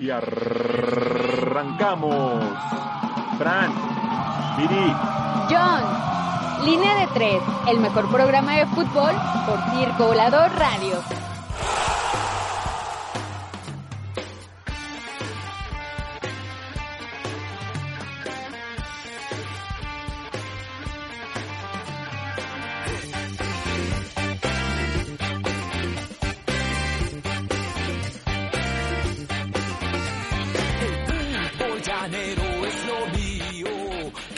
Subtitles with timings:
[0.00, 1.54] Y arrancamos.
[3.38, 3.72] Fran,
[4.56, 4.94] Viri,
[5.48, 5.82] John,
[6.64, 9.14] Línea de Tres, el mejor programa de fútbol
[9.46, 10.98] por Circo Volador Radio.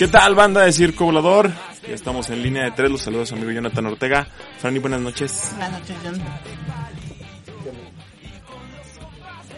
[0.00, 1.50] ¿Qué tal, banda de Circo Volador?
[1.86, 2.90] Ya estamos en línea de tres.
[2.90, 4.26] Los saludos amigo Jonathan Ortega.
[4.58, 5.50] Franny, buenas noches.
[5.50, 6.22] Buenas noches, John.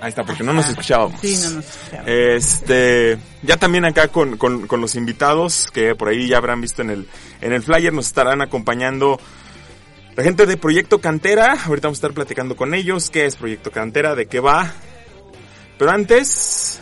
[0.01, 1.21] Ahí está, porque no nos escuchábamos.
[1.21, 2.09] Sí, no nos escuchábamos.
[2.09, 6.83] Este, ya también acá con, con, con los invitados que por ahí ya habrán visto
[6.83, 7.09] en el,
[7.41, 9.21] en el flyer, nos estarán acompañando
[10.17, 11.53] la gente de Proyecto Cantera.
[11.67, 13.11] Ahorita vamos a estar platicando con ellos.
[13.11, 14.17] ¿Qué es Proyecto Cantera?
[14.17, 14.73] ¿De qué va?
[15.79, 16.81] Pero antes,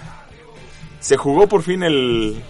[0.99, 2.43] se jugó por fin el,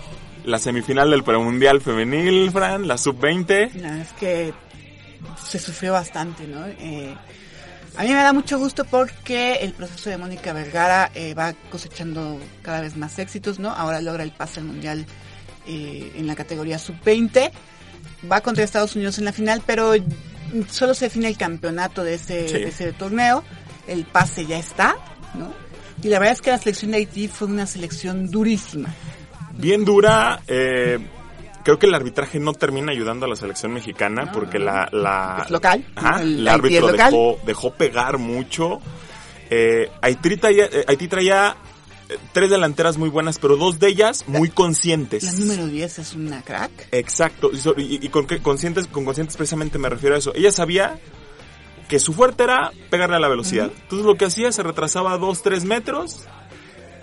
[0.44, 3.72] la semifinal del premundial femenil, Fran, la sub-20.
[3.74, 4.52] No, es que
[5.46, 6.66] se sufrió bastante, ¿no?
[6.66, 7.14] Eh,
[7.96, 12.38] a mí me da mucho gusto porque el proceso de Mónica Vergara eh, va cosechando
[12.62, 13.70] cada vez más éxitos, ¿no?
[13.70, 15.04] Ahora logra el pase al mundial
[15.66, 17.50] eh, en la categoría sub-20.
[18.30, 19.92] Va contra Estados Unidos en la final, pero
[20.70, 22.54] solo se define el campeonato de ese, Sí.
[22.54, 23.42] de ese torneo.
[23.86, 24.94] El pase ya está,
[25.34, 25.52] ¿no?
[26.02, 28.94] Y la verdad es que la selección de Haití fue una selección durísima.
[29.60, 30.40] Bien dura.
[30.48, 30.98] eh,
[31.62, 35.50] creo que el arbitraje no termina ayudando a la selección mexicana porque la, la Es
[35.50, 37.10] local, Ajá, el árbitro local.
[37.12, 38.80] dejó, dejó pegar mucho.
[39.50, 41.56] Eh, Haití traía, eh, Haití traía
[42.08, 45.22] eh, tres delanteras muy buenas, pero dos de ellas muy conscientes.
[45.24, 46.88] La número 10 es una crack.
[46.92, 50.32] Exacto, y, y- y con qué conscientes, con conscientes precisamente me refiero a eso.
[50.34, 50.98] Ella sabía
[51.88, 53.70] que su fuerte era pegarle a la velocidad.
[53.82, 56.24] Entonces lo que hacía se retrasaba dos, tres metros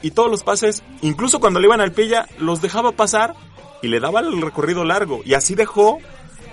[0.07, 3.35] y todos los pases, incluso cuando le iban al pie ya, los dejaba pasar
[3.81, 5.21] y le daba el recorrido largo.
[5.25, 5.99] Y así dejó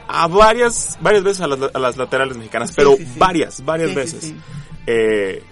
[0.09, 3.12] a varias, varias veces a las, a las laterales mexicanas, Sí, pero sí, sí.
[3.16, 4.34] varias, varias veces.
[4.87, 5.43] Eh,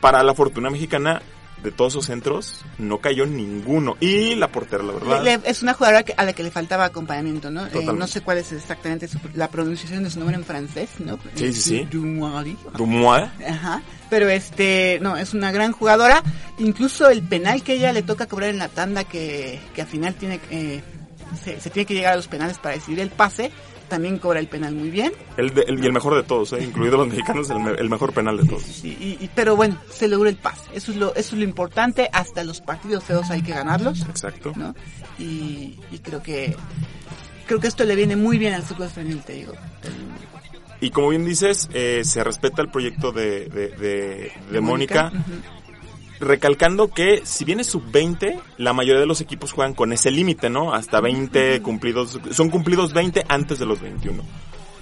[0.00, 1.20] para la fortuna mexicana,
[1.62, 3.96] de todos esos centros, no cayó ninguno.
[4.00, 5.22] Y la portera, la verdad.
[5.22, 7.66] Le- le- es una jugadora a la que le faltaba acompañamiento, ¿no?
[7.66, 11.18] Eh, no sé cuál es exactamente su- la pronunciación de su nombre en francés, ¿no?
[11.34, 11.88] Sí, sí, sí.
[11.90, 12.56] Dumoury.
[12.76, 13.28] Dumois.
[13.48, 13.82] Ajá.
[14.10, 16.22] Pero este, no, es una gran jugadora.
[16.58, 20.14] Incluso el penal que ella le toca cobrar en la tanda, que, que al final
[20.14, 20.82] tiene, eh,
[21.42, 23.50] se, se tiene que llegar a los penales para decidir el pase,
[23.92, 25.12] también cobra el penal muy bien.
[25.36, 26.64] El, de- el- y el mejor de todos, ¿eh?
[26.64, 28.62] incluidos los mexicanos, el, me- el mejor penal de todos.
[28.62, 30.62] Sí, y, y- pero bueno, se logró el pase.
[30.72, 32.08] Eso es lo, eso es lo importante.
[32.14, 34.00] Hasta los partidos feos hay que ganarlos.
[34.08, 34.52] Exacto.
[34.56, 34.74] ¿no?
[35.18, 36.56] Y, y creo que
[37.46, 39.52] creo que esto le viene muy bien al fútbol femenil, te digo.
[40.80, 45.12] Y como bien dices, eh, se respeta el proyecto de, de, de- de Mónica,
[46.22, 50.48] recalcando que si bien es sub-20, la mayoría de los equipos juegan con ese límite,
[50.48, 50.72] ¿no?
[50.72, 54.22] Hasta 20 cumplidos, son cumplidos 20 antes de los 21.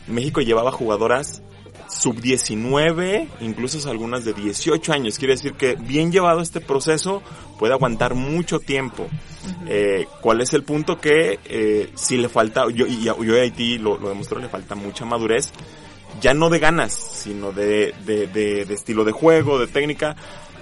[0.06, 1.42] México llevaba jugadoras
[1.88, 5.18] sub-19, incluso algunas de 18 años.
[5.18, 7.22] Quiere decir que bien llevado este proceso
[7.58, 9.08] puede aguantar mucho tiempo.
[9.66, 13.78] Eh, ¿Cuál es el punto que eh, si le falta, yo, y, y a Haití
[13.78, 15.50] lo, lo demostró, le falta mucha madurez,
[16.20, 20.16] ya no de ganas, sino de, de, de, de estilo de juego, de técnica.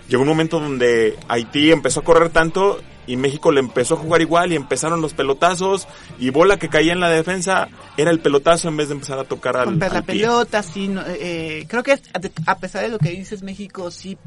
[0.08, 4.20] Llegó un momento donde Haití empezó a correr tanto y México le empezó a jugar
[4.20, 5.88] igual y empezaron los pelotazos
[6.19, 9.24] y bola que caía en la defensa era el pelotazo en vez de empezar a
[9.24, 11.98] tocar al, Romper la pelota, sí, no, eh, creo que
[12.46, 14.19] a pesar de lo que dices, México sí,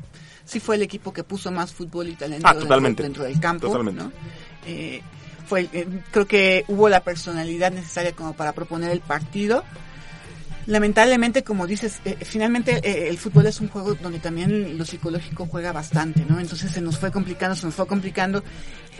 [0.45, 3.03] sí fue el equipo que puso más fútbol y talento Ah, totalmente.
[3.03, 3.67] dentro, del campo.
[3.67, 4.03] Totalmente.
[4.03, 4.11] ¿no?
[4.65, 5.01] Eh,
[5.47, 9.63] fue, eh, creo que hubo la personalidad necesaria como para proponer el partido.
[10.67, 15.47] Lamentablemente, como dices, eh, finalmente eh, el fútbol es un juego donde también lo psicológico
[15.47, 16.39] juega bastante, ¿no?
[16.39, 18.43] Entonces se nos fue complicando, se nos fue complicando.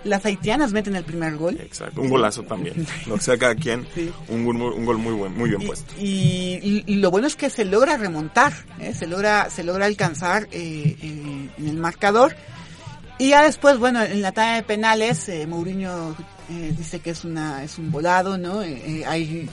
[0.04, 1.58] Las haitianas meten el primer gol.
[1.62, 2.88] Exacto, un golazo también.
[3.06, 4.12] Lo que sea cada quien, Sí.
[4.30, 5.94] un, gol muy- un gol muy buen, muy bien Y- puesto.
[6.00, 8.94] Y, lo bueno es que se logra remontar, ¿eh?
[8.96, 12.36] se logra se logra alcanzar eh, eh, en el marcador.
[13.20, 16.16] Y ya después, bueno, en la tanda de penales, eh, Mourinho
[16.50, 18.62] eh, dice que es una es un volado, ¿no?
[18.62, 19.48] Hay,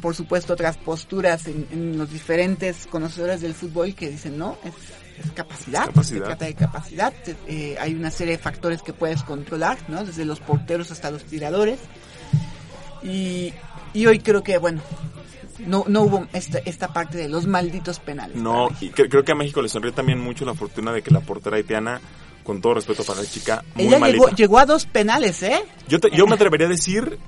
[0.00, 4.72] por supuesto, otras posturas en, en los diferentes conocedores del fútbol que dicen, no, es,
[5.24, 6.18] es capacidad, Capacidad.
[6.20, 7.12] se trata de capacidad.
[7.46, 10.04] Eh, hay una serie de factores que puedes controlar, ¿no?
[10.04, 11.78] Desde los porteros hasta los tiradores.
[13.02, 13.52] Y,
[13.92, 14.80] y hoy creo que, bueno,
[15.66, 18.36] no, no hubo esta, esta parte de los malditos penales.
[18.36, 21.10] No, y cre- creo que a México le sonríe también mucho la fortuna de que
[21.10, 22.00] la portera haitiana,
[22.42, 24.24] con todo respeto para la chica, muy Ella malita.
[24.24, 25.62] llegó, llegó a dos penales, ¿eh?
[25.88, 27.18] Yo, te- yo me atrevería a decir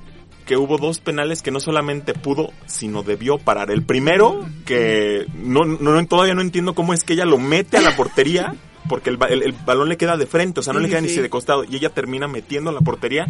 [0.46, 3.70] que hubo dos penales que no solamente pudo, sino debió parar.
[3.70, 7.76] El primero, que no, no, no- todavía no entiendo cómo es que ella lo mete
[7.76, 8.54] a la portería,
[8.88, 11.00] porque el, el- el balón le queda de frente, o sea, no Sí, le queda
[11.02, 13.26] ni si de costado, y ella termina metiendo a la portería.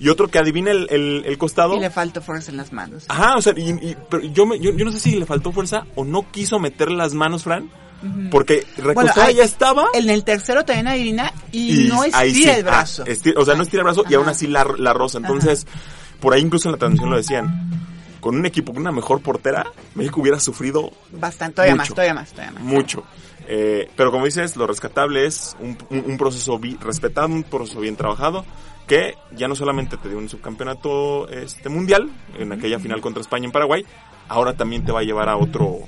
[0.00, 1.74] Y otro que adivina el, el- el costado.
[1.76, 3.04] Y le faltó fuerza en las manos.
[3.08, 5.50] Ajá, o sea, y, y- pero yo, me- yo, yo no sé si le faltó
[5.52, 7.68] fuerza o no quiso meter las manos, Fran,
[8.30, 9.86] porque recostada ahí- ya estaba.
[9.94, 13.04] En el tercero también adivina y, no estira sí, el brazo.
[13.08, 15.18] ah, o sea, no estira el brazo y aún así la, la rosa.
[15.18, 15.66] Entonces,
[16.20, 17.70] por ahí incluso en la transmisión lo decían.
[18.20, 21.94] Con un equipo con una mejor portera, México hubiera sufrido Bastante, todavía más, mucho.
[21.94, 22.62] todavía más, todavía más.
[22.64, 23.04] mucho.
[23.46, 27.78] Eh, pero como dices, lo rescatable es un, un- un proceso bi- respetado, un proceso
[27.80, 28.44] bien trabajado,
[28.88, 33.46] que ya no solamente te dio un subcampeonato este mundial, en aquella final contra España
[33.46, 33.86] en Paraguay,
[34.28, 35.78] ahora también te va a llevar a otro,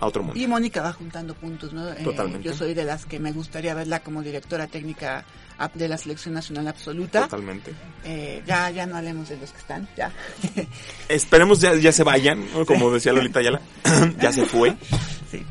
[0.00, 0.40] a otro mundo.
[0.40, 1.86] Y Mónica va juntando puntos, ¿no?
[1.90, 2.48] Eh, Totalmente.
[2.48, 5.24] yo soy de las que me gustaría verla como directora técnica
[5.74, 7.22] de la selección nacional absoluta.
[7.22, 7.72] Totalmente.
[8.04, 10.12] Eh, ya, ya no hablemos de los que están, ya.
[11.08, 12.66] Esperemos ya, ya se vayan, ¿no?
[12.66, 13.60] como decía Lolita Ayala,
[14.20, 14.76] ya se fue.
[15.30, 15.42] sí.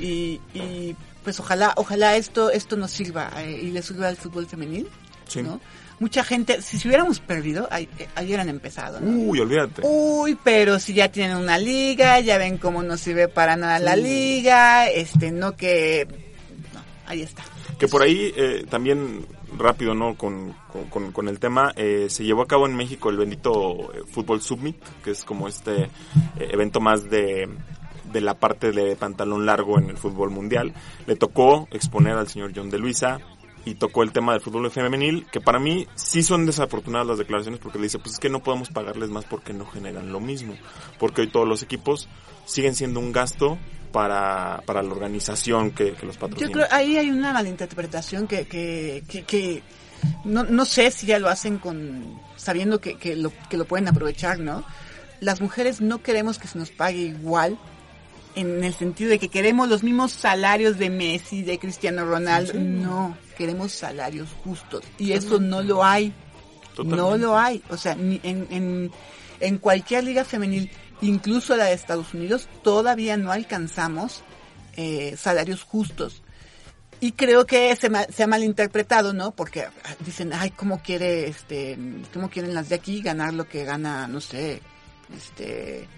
[0.00, 4.46] Y, y pues ojalá, ojalá esto, esto nos sirva eh, y le sirva al fútbol
[4.46, 4.88] femenil,
[5.28, 5.42] Sí.
[5.42, 5.60] ¿no?
[6.00, 9.08] Mucha gente, si, si hubiéramos perdido, ahí, eh, ahí hubieran empezado, ¿no?
[9.08, 9.82] Uy, olvídate.
[9.84, 13.94] Uy, pero si ya tienen una liga, ya ven cómo no sirve para nada la
[13.94, 16.08] liga, este, no que...
[16.74, 17.44] No, ahí está.
[17.78, 19.24] Que por ahí eh, también
[19.58, 20.14] rápido, ¿no?
[20.16, 20.54] Con,
[20.90, 24.40] con- con, el tema, eh, se llevó a cabo en México el bendito eh, Fútbol
[24.40, 25.88] Summit, que es como este eh,
[26.50, 27.48] evento más de,
[28.12, 30.72] de la parte de pantalón largo en el fútbol mundial.
[31.06, 33.20] Le tocó exponer al señor John de Luisa
[33.64, 37.60] y tocó el tema del fútbol femenil, que para mí sí son desafortunadas las declaraciones
[37.60, 40.54] porque le dice, pues es que no podemos pagarles más porque no generan lo mismo,
[40.98, 42.08] porque hoy todos los equipos
[42.44, 43.58] siguen siendo un gasto
[43.92, 46.48] para, para la organización que, que los patrocina.
[46.48, 49.62] Yo creo ahí hay una malinterpretación que, que, que, que
[50.24, 53.86] no, no sé si ya lo hacen con sabiendo que, que, lo, que lo pueden
[53.88, 54.64] aprovechar, ¿no?
[55.20, 57.56] Las mujeres no queremos que se nos pague igual
[58.34, 62.54] en el sentido de que queremos los mismos salarios de Messi, de Cristiano Ronaldo.
[62.54, 64.82] No, queremos salarios justos.
[64.98, 66.12] Y eso no lo hay.
[66.82, 67.62] No lo hay.
[67.68, 68.90] O sea, ni en, en,
[69.38, 70.70] en cualquier liga femenil,
[71.02, 74.22] incluso la de Estados Unidos, todavía no alcanzamos
[74.76, 76.22] eh, salarios justos.
[77.00, 79.32] Y creo que se, ma- se ha malinterpretado, ¿no?
[79.32, 79.72] Porque ah,
[80.06, 81.76] dicen, ay, ¿cómo quiere, este,
[82.14, 84.62] cómo quieren las de aquí ganar lo que gana, no sé,
[85.14, 85.88] este...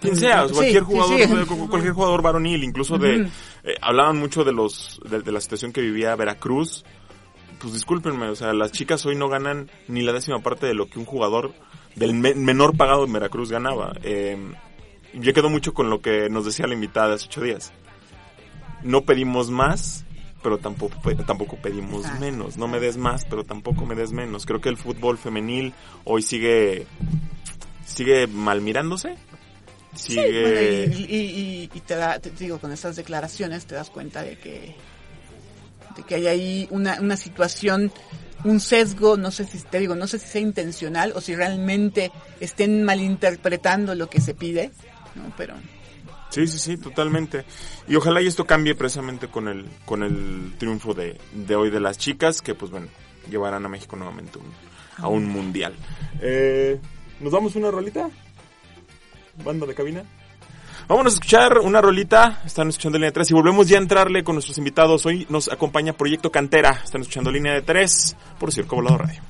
[0.00, 1.66] quien sea, Sí, cualquier jugador, sí.
[1.70, 3.28] cualquier jugador varonil, incluso de,
[3.62, 6.84] eh, hablaban mucho de los, de, de la situación que vivía Veracruz.
[7.60, 10.88] Pues discúlpenme, o sea, las chicas hoy no ganan ni la décima parte de lo
[10.88, 11.54] que un jugador
[11.98, 13.92] del me- menor pagado en Veracruz ganaba.
[14.02, 14.36] Eh,
[15.14, 17.72] yo quedo mucho con lo que nos decía la invitada hace ocho días.
[18.82, 20.04] No pedimos más,
[20.42, 20.96] pero tampoco,
[21.26, 22.20] tampoco pedimos Exacto.
[22.20, 22.56] menos.
[22.56, 24.46] No me des más, pero tampoco me des menos.
[24.46, 25.72] Creo que el fútbol femenil
[26.04, 26.86] hoy sigue,
[27.84, 29.16] sigue mal mirándose.
[29.94, 30.86] Sigue...
[30.86, 34.22] Bueno, y, y- y- y te, da, te digo, con estas declaraciones te das cuenta
[34.22, 34.76] de que,
[35.96, 37.90] de que hay ahí una, una situación,
[38.44, 42.12] un sesgo, no sé si te digo, no sé si sea intencional o si realmente
[42.40, 44.70] estén malinterpretando lo que se pide,
[45.14, 45.32] ¿no?
[45.36, 45.54] Pero
[46.30, 47.44] Sí, sí, sí, totalmente.
[47.88, 51.80] Y ojalá y esto cambie precisamente con el, con el triunfo de, de hoy de
[51.80, 52.88] las chicas, que pues bueno,
[53.30, 54.52] llevarán a México nuevamente un-
[55.02, 55.74] a un mundial.
[56.20, 56.78] Eh,
[57.20, 58.10] ¿Nos damos una rolita?
[59.42, 60.02] Banda de cabina.
[60.88, 62.40] Vámonos a escuchar una rolita.
[62.46, 65.04] Están escuchando línea de 3 y volvemos ya a entrarle con nuestros invitados.
[65.04, 66.80] Hoy nos acompaña Proyecto Cantera.
[66.82, 69.20] Están escuchando línea de 3 por Circo Volado Radio.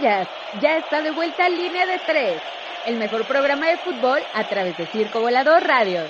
[0.00, 2.42] Ya está de vuelta Línea de Tres,
[2.84, 6.02] el mejor programa de fútbol a través de Circo Volador Radio.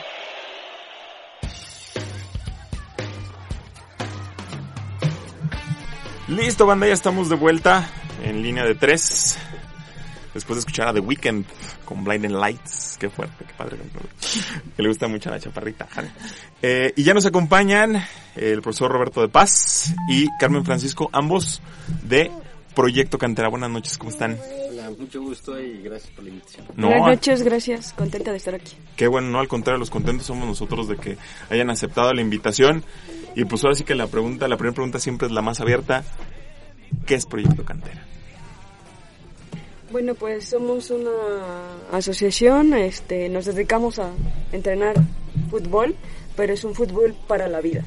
[6.27, 7.89] Listo, banda, ya estamos de vuelta
[8.25, 9.39] en línea de tres.
[10.35, 11.45] Después de escuchar a The Weeknd
[11.85, 12.97] con Blinding Lights.
[12.99, 13.77] Qué fuerte, qué padre.
[14.75, 15.87] Que le gusta mucho a la chaparrita.
[16.61, 21.63] Eh, y ya nos acompañan el profesor Roberto de Paz y Carmen Francisco, ambos
[22.03, 22.33] de
[22.77, 23.49] Proyecto Cantera.
[23.49, 24.39] Buenas noches, ¿cómo están?
[24.69, 26.67] Hola, mucho gusto y gracias por la invitación.
[26.77, 27.95] No, Buenas noches, gracias.
[27.95, 28.77] Contenta de estar aquí.
[28.97, 31.17] Qué bueno, no, al contrario, los contentos somos nosotros de que
[31.49, 32.85] hayan aceptado la invitación.
[33.35, 36.05] Y pues ahora sí que la pregunta, la primera pregunta siempre es la más abierta.
[37.07, 38.05] ¿Qué es Proyecto Cantera?
[39.91, 41.13] Bueno, pues somos una
[41.93, 44.11] asociación, este, nos dedicamos a
[44.53, 44.97] entrenar
[45.51, 45.97] fútbol,
[46.37, 47.85] pero es un fútbol para la vida.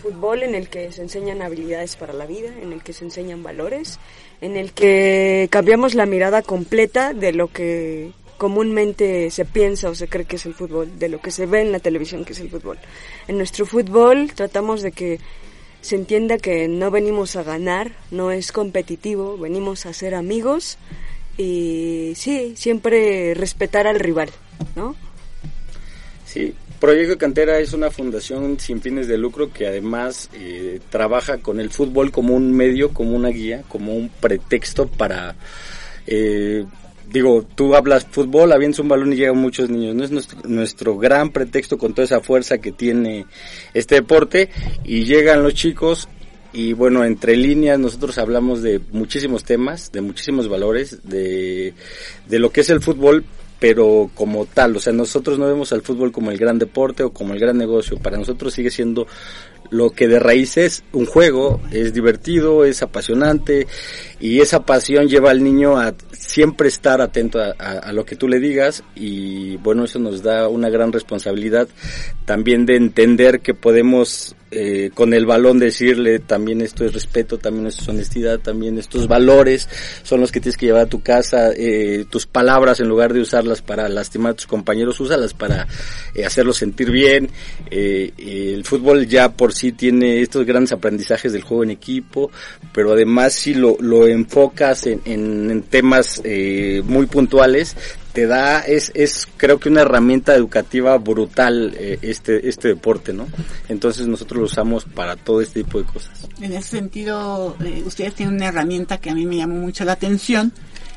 [0.00, 3.42] Fútbol en el que se enseñan habilidades para la vida, en el que se enseñan
[3.42, 3.98] valores,
[4.40, 10.08] en el que cambiamos la mirada completa de lo que comúnmente se piensa o se
[10.08, 12.40] cree que es el fútbol, de lo que se ve en la televisión que es
[12.40, 12.78] el fútbol.
[13.28, 15.20] En nuestro fútbol tratamos de que
[15.82, 20.78] se entienda que no venimos a ganar, no es competitivo, venimos a ser amigos
[21.36, 24.30] y sí, siempre respetar al rival,
[24.74, 24.96] ¿no?
[26.24, 31.60] Sí, Proyecto Cantera es una fundación sin fines de lucro que además eh, trabaja con
[31.60, 35.36] el fútbol como un medio, como una guía, como un pretexto para...
[36.06, 36.64] eh,
[37.06, 39.94] digo, tú hablas fútbol, avientas un balón y llegan muchos niños.
[39.94, 43.26] No es nuestro, nuestro gran pretexto con toda esa fuerza que tiene
[43.74, 44.48] este deporte
[44.82, 46.08] y llegan los chicos
[46.52, 51.74] y bueno, entre líneas nosotros hablamos de muchísimos temas, de muchísimos valores, de,
[52.26, 53.24] de lo que es el fútbol,
[53.60, 57.12] pero como tal, o sea, nosotros no vemos al fútbol como el gran deporte o
[57.12, 59.06] como el gran negocio, para nosotros sigue siendo
[59.70, 63.66] lo que de raíz es un juego, es divertido, es apasionante
[64.20, 68.38] y esa pasión lleva al niño a siempre estar atento a, lo que tú le
[68.38, 71.68] digas y bueno, eso nos da una gran responsabilidad
[72.26, 77.68] también de entender que podemos eh, con el balón decirle también esto es respeto, también
[77.68, 79.68] esto es honestidad, también estos valores
[80.02, 83.20] son los que tienes que llevar a tu casa, eh, tus palabras en lugar de
[83.20, 85.66] usarlas para lastimar a tus compañeros, úsalas para
[86.14, 87.30] eh, hacerlos sentir bien.
[87.70, 92.30] Eh, el fútbol ya por sí tiene estos grandes aprendizajes del juego en equipo,
[92.72, 97.76] pero además si lo, lo enfocas en, en- en temas eh, muy puntuales,
[98.12, 103.28] te da, es, es creo que una herramienta educativa brutal eh, este, este deporte, ¿no?
[103.68, 106.26] Entonces nosotros lo usamos para todo este tipo de cosas.
[106.40, 109.92] En ese sentido, eh, ustedes tienen una herramienta que a mí me llamó mucho la
[109.92, 110.52] atención,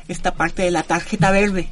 [0.08, 1.68] esta parte de la tarjeta verde,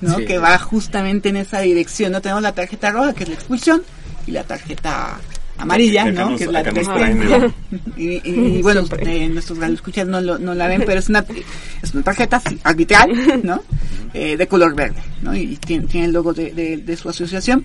[0.00, 0.16] ¿no?
[0.16, 0.24] Sí.
[0.24, 2.12] Que va justamente en esa dirección.
[2.12, 3.82] No tenemos la tarjeta roja, que es la expulsión,
[4.26, 5.20] y la tarjeta
[5.58, 6.30] amarilla, ¿no?
[6.30, 6.66] nos- que es la el-
[7.96, 11.24] y, y, bueno, eh, nuestros escuchas no, lo- no la ven, pero es una,
[11.82, 13.10] es una tarjeta arbitral,
[13.42, 13.62] ¿no?
[14.14, 15.34] Eh, de color verde, ¿no?
[15.34, 17.64] Y tiene, tiene el logo de, de- de su asociación.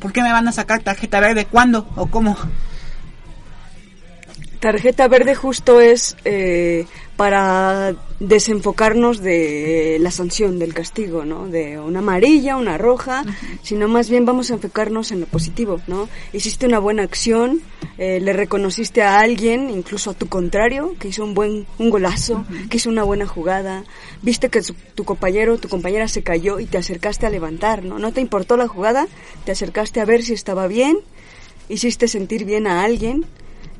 [0.00, 1.46] ¿Por qué me van a sacar tarjeta verde?
[1.46, 2.36] ¿Cuándo o cómo?
[4.68, 6.86] Tarjeta verde justo es eh,
[7.18, 11.46] para desenfocarnos de la sanción, del castigo, ¿no?
[11.48, 13.24] De una amarilla, una roja,
[13.62, 16.08] sino más bien vamos a enfocarnos en lo positivo, ¿no?
[16.32, 17.60] Hiciste una buena acción,
[17.98, 22.46] eh, le reconociste a alguien, incluso a tu contrario, que hizo un buen, un golazo,
[22.70, 23.84] que hizo una buena jugada,
[24.22, 27.98] viste que su- tu compañero, tu compañera se cayó y te acercaste a levantar, ¿no?
[27.98, 29.08] No te importó la jugada,
[29.44, 30.96] te acercaste a ver si estaba bien,
[31.68, 33.26] hiciste sentir bien a alguien,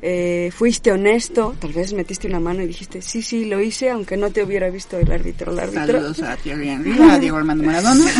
[0.01, 4.17] eh, fuiste honesto, tal vez metiste una mano y dijiste, sí, sí, lo hice, aunque
[4.17, 5.85] no te hubiera visto el árbitro, el árbitro.
[5.85, 8.05] Saludos a Thierry Henry, a Diego Armando Maradona.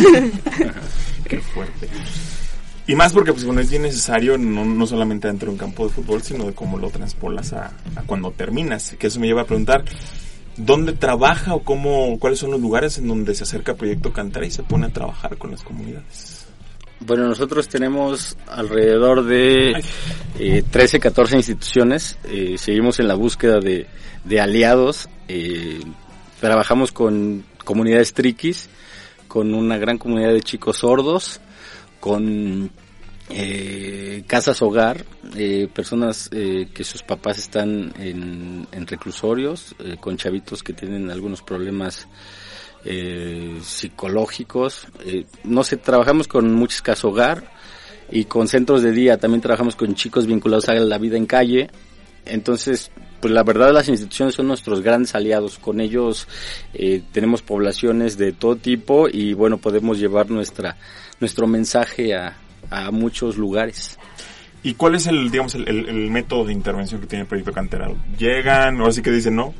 [1.28, 1.88] Qué fuerte.
[2.88, 5.86] Y más porque, pues, bueno, es bien necesario, no, no solamente dentro de un campo
[5.86, 8.94] de fútbol, sino de cómo lo transpolas a, a cuando terminas.
[8.98, 9.84] Que eso me lleva a preguntar,
[10.56, 14.50] ¿dónde trabaja o cómo, cuáles son los lugares en donde se acerca Proyecto Cantera y
[14.52, 16.45] se pone a trabajar con las comunidades?
[17.00, 19.82] Bueno, nosotros tenemos alrededor de
[20.38, 22.18] eh, 13, 14 instituciones.
[22.24, 23.86] Eh, seguimos en la búsqueda de,
[24.24, 25.08] de aliados.
[25.28, 25.80] Eh,
[26.40, 28.70] trabajamos con comunidades triquis,
[29.28, 31.40] con una gran comunidad de chicos sordos,
[32.00, 32.70] con
[33.28, 40.62] eh, casas hogar, eh, personas eh, que sus papás están en, en reclusorios, con chavitos
[40.62, 42.06] que tienen algunos problemas
[42.84, 44.86] eh, psicológicos.
[45.04, 47.50] Eh, no sé, trabajamos con muchas casas hogar
[48.10, 49.18] y con centros de día.
[49.18, 51.70] También trabajamos con chicos vinculados a la vida en calle.
[52.24, 55.58] Entonces, pues la verdad las instituciones son nuestros grandes aliados.
[55.58, 56.26] Con ellos
[56.74, 60.76] eh, tenemos poblaciones de todo tipo y bueno, podemos llevar nuestra
[61.20, 62.36] nuestro mensaje a,
[62.70, 63.98] a muchos lugares.
[64.62, 67.88] ¿Y cuál es el, digamos, el, el- método de intervención que tiene el Proyecto Cantera?
[68.18, 69.54] Llegan, o así que dicen, no,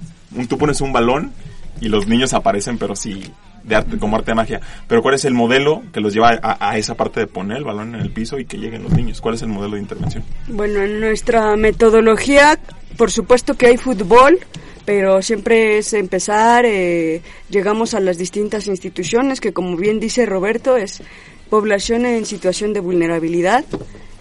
[0.49, 1.33] tú pones un balón
[1.81, 3.23] y los niños aparecen, pero sí,
[3.63, 4.61] de arte, como arte de magia.
[4.87, 7.65] Pero ¿cuál es el modelo que los lleva a, a esa parte de poner el
[7.65, 9.21] balón en el piso y que lleguen los niños?
[9.21, 10.25] ¿Cuál es el modelo de intervención?
[10.49, 12.59] Bueno, en nuestra metodología,
[12.97, 14.39] por supuesto que hay fútbol,
[14.85, 20.77] pero siempre es empezar, eh, llegamos a las distintas instituciones, que como bien dice Roberto,
[20.77, 21.03] es
[21.51, 23.65] población en situación de vulnerabilidad.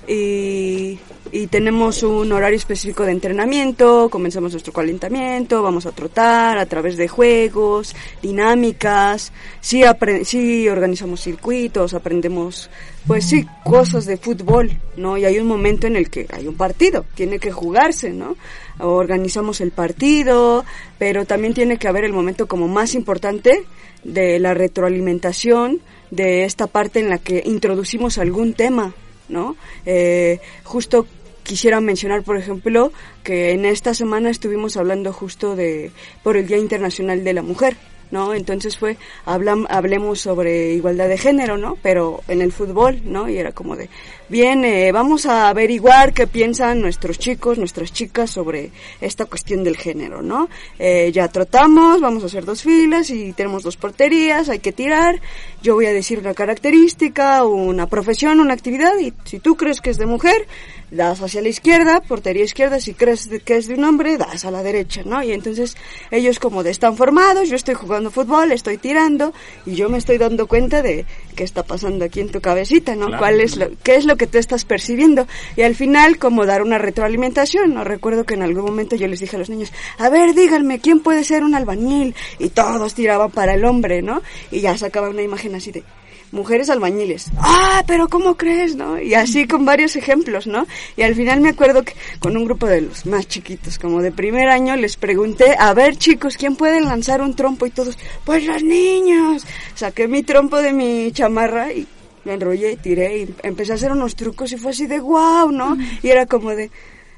[0.08, 1.00] Y,
[1.32, 6.96] y tenemos un horario específico de entrenamiento, comenzamos nuestro calentamiento, vamos a trotar a través
[6.96, 9.84] de juegos, dinámicas, sí,
[10.24, 12.70] sí organizamos circuitos, aprendemos,
[13.06, 15.18] pues sí, cosas de fútbol, ¿no?
[15.18, 18.38] Y hay un momento en el que hay un partido, tiene que jugarse, ¿no?
[18.80, 20.64] Organizamos el partido,
[20.98, 23.66] pero también tiene que haber el momento como más importante
[24.06, 28.94] de la retroalimentación, de esta parte en la que introducimos algún tema,
[29.30, 29.56] ¿no?
[29.86, 31.08] Eh, justo
[31.44, 32.92] quisiera mencionar, por ejemplo,
[33.24, 35.92] que en esta semana estuvimos hablando justo de
[36.24, 37.78] por el Día Internacional de la Mujer,
[38.12, 38.34] ¿no?
[38.34, 41.78] Entonces fue hablam- hablemos sobre igualdad de género, ¿no?
[41.84, 43.30] Pero en el fútbol, ¿no?
[43.30, 43.90] Y era como de
[44.30, 49.78] bien, eh, vamos a averiguar qué piensan nuestros chicos, nuestras chicas sobre esta cuestión del
[49.78, 50.50] género, ¿no?
[50.80, 55.22] Eh, ya trotamos, vamos a hacer dos filas y tenemos dos porterías, hay que tirar.
[55.62, 59.90] Yo voy a decir una característica, una profesión, una actividad y si tú crees que
[59.90, 60.48] es de mujer,
[60.92, 64.52] das hacia la izquierda, portería izquierda, si crees que es de un hombre, das a
[64.52, 65.24] la derecha, ¿no?
[65.24, 65.76] Y entonces
[66.12, 69.34] ellos como de están formados, yo estoy jugando fútbol, estoy tirando
[69.66, 73.08] y yo me estoy dando cuenta de qué está pasando aquí en tu cabecita, ¿no?
[73.08, 73.20] Claro.
[73.20, 75.28] ¿Cuál es lo, qué es lo que tú estás percibiendo?
[75.56, 77.84] Y al final como dar una retroalimentación, ¿no?
[77.84, 81.00] Recuerdo que en algún momento yo les dije a los niños, a ver, díganme, ¿quién
[81.00, 82.16] puede ser un albañil?
[82.40, 84.22] Y todos tiraban para el hombre, ¿no?
[84.52, 85.84] Y ya sacaba una imagen así de
[86.32, 87.32] mujeres albañiles.
[87.38, 89.02] Ah, pero ¿cómo crees, no?
[89.02, 90.68] Y así con varios ejemplos, ¿no?
[90.98, 94.12] Y al final me acuerdo que con un grupo de los más chiquitos, como de
[94.12, 97.66] primer año, les pregunté, a ver chicos, ¿quién puede lanzar un trompo?
[97.66, 99.46] Y todos, pues los niños.
[99.74, 101.88] Saqué mi trompo de mi chamarra y
[102.26, 105.78] me enrollé, tiré y empecé a hacer unos trucos y fue así de wow, ¿no?
[106.04, 106.70] Y era como de,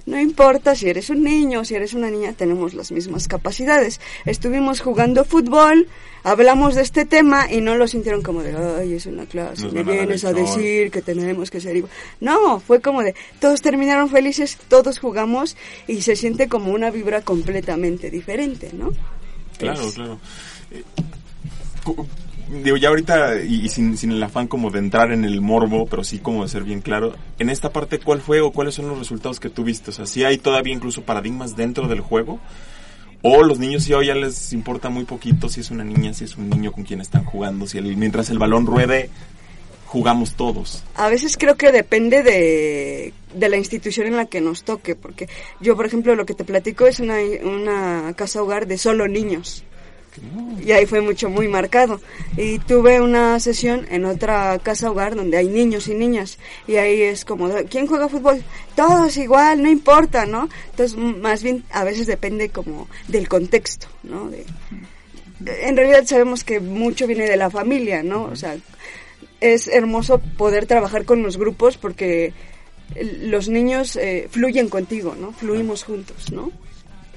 [0.06, 4.00] no importa si eres un niño o si eres una niña, tenemos las mismas capacidades.
[4.26, 5.88] Estuvimos jugando fútbol,
[6.24, 9.74] hablamos de este tema y no lo sintieron como de, ay, es una clase, Nos
[9.74, 10.58] me a vienes a lección".
[10.62, 11.91] decir que tenemos que ser igual.
[12.22, 17.22] No, fue como de, todos terminaron felices, todos jugamos y se siente como una vibra
[17.22, 18.91] completamente diferente, ¿no?
[19.58, 20.20] Claro, Es- claro.
[20.72, 20.84] Eh,
[22.64, 26.04] Digo, ya ahorita, y, sin, sin el afán como de entrar en el morbo, pero
[26.06, 28.98] sí como de ser bien claro, en esta parte, ¿cuál fue o cuáles son los
[28.98, 29.90] resultados que tuviste?
[29.90, 32.40] O sea, ¿sí hay todavía incluso paradigmas dentro del juego?
[33.22, 36.24] ¿O los niños sí hoy ya les importa muy poquito si es una niña, si
[36.24, 37.68] es un niño con quien están jugando?
[37.68, 39.10] Si el- mientras el balón ruede,
[39.88, 40.84] jugamos todos.
[40.96, 45.28] A veces creo que depende de, de la institución en la que nos toque, porque
[45.60, 49.64] yo, por ejemplo, lo que te platico es una, una casa hogar de solo niños.
[50.65, 52.01] Y ahí fue mucho, muy marcado.
[52.36, 56.38] Y tuve una sesión en otra casa hogar donde hay niños y niñas.
[56.67, 58.43] Y ahí es como, ¿quién juega fútbol?
[58.75, 60.49] Todos igual, no importa, ¿no?
[60.71, 64.30] Entonces, más bien, a veces depende como del contexto, ¿no?
[64.30, 64.45] De-
[65.39, 68.23] en realidad sabemos que mucho viene de la familia, ¿no?
[68.23, 68.58] O sea,
[69.39, 72.34] es hermoso poder trabajar con los grupos porque
[72.95, 75.32] el- los niños eh, fluyen contigo, ¿no?
[75.34, 76.51] Fluimos juntos, ¿no?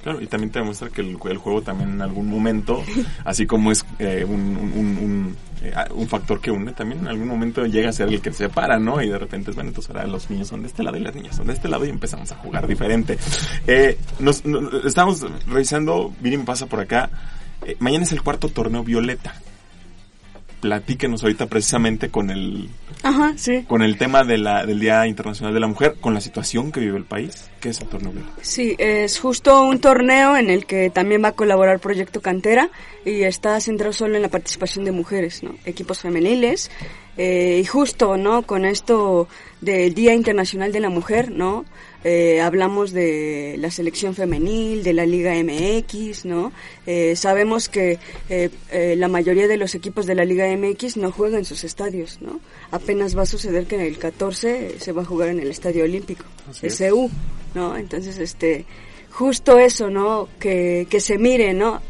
[0.02, 2.82] Claro, y también te demuestra que el, el juego también en algún momento,
[3.24, 7.66] así como es eh, un, un, eh, un factor que une, también en algún momento
[7.66, 9.02] llega a ser el que separa, ¿no?
[9.02, 11.36] Y de repente, bueno, entonces ahora los niños son de este lado y las niñas
[11.36, 13.18] son de este lado y empezamos a jugar diferente.
[13.66, 14.42] Eh, nos,
[14.84, 17.10] estamos revisando, Viri me pasa por acá,
[17.78, 19.34] mañana es el cuarto torneo Violeta.
[20.62, 22.68] Platíquenos ahorita precisamente con el,
[23.02, 23.64] Ajá, sí.
[23.66, 26.80] con el tema de la, del Día Internacional de la Mujer, con la situación que
[26.80, 27.50] vive el país.
[27.60, 28.12] ¿Qué es el torneo?
[28.42, 32.70] Sí, es justo un torneo en el que también va a colaborar Proyecto Cantera
[33.04, 35.54] y está centrado solo en la participación de mujeres, ¿no?
[35.64, 36.70] Equipos femeniles.
[37.16, 38.42] eh, y justo, ¿no?
[38.42, 39.28] Con esto
[39.60, 41.64] del Día Internacional de la Mujer, ¿no?
[42.02, 46.52] Eh, hablamos de la selección femenil, de la Liga MX, ¿no?
[46.86, 51.12] Eh, sabemos que eh, eh, la mayoría de los equipos de la Liga MX no
[51.12, 52.40] juegan en sus estadios, ¿no?
[52.70, 55.84] Apenas va a suceder que en el 14 se va a jugar en el Estadio
[55.84, 56.24] Olímpico,
[56.62, 56.74] es.
[56.74, 57.10] SU,
[57.54, 57.76] ¿no?
[57.76, 58.64] Entonces, este,
[59.10, 60.28] justo eso, ¿no?
[60.38, 61.82] Que, que se mire, ¿no?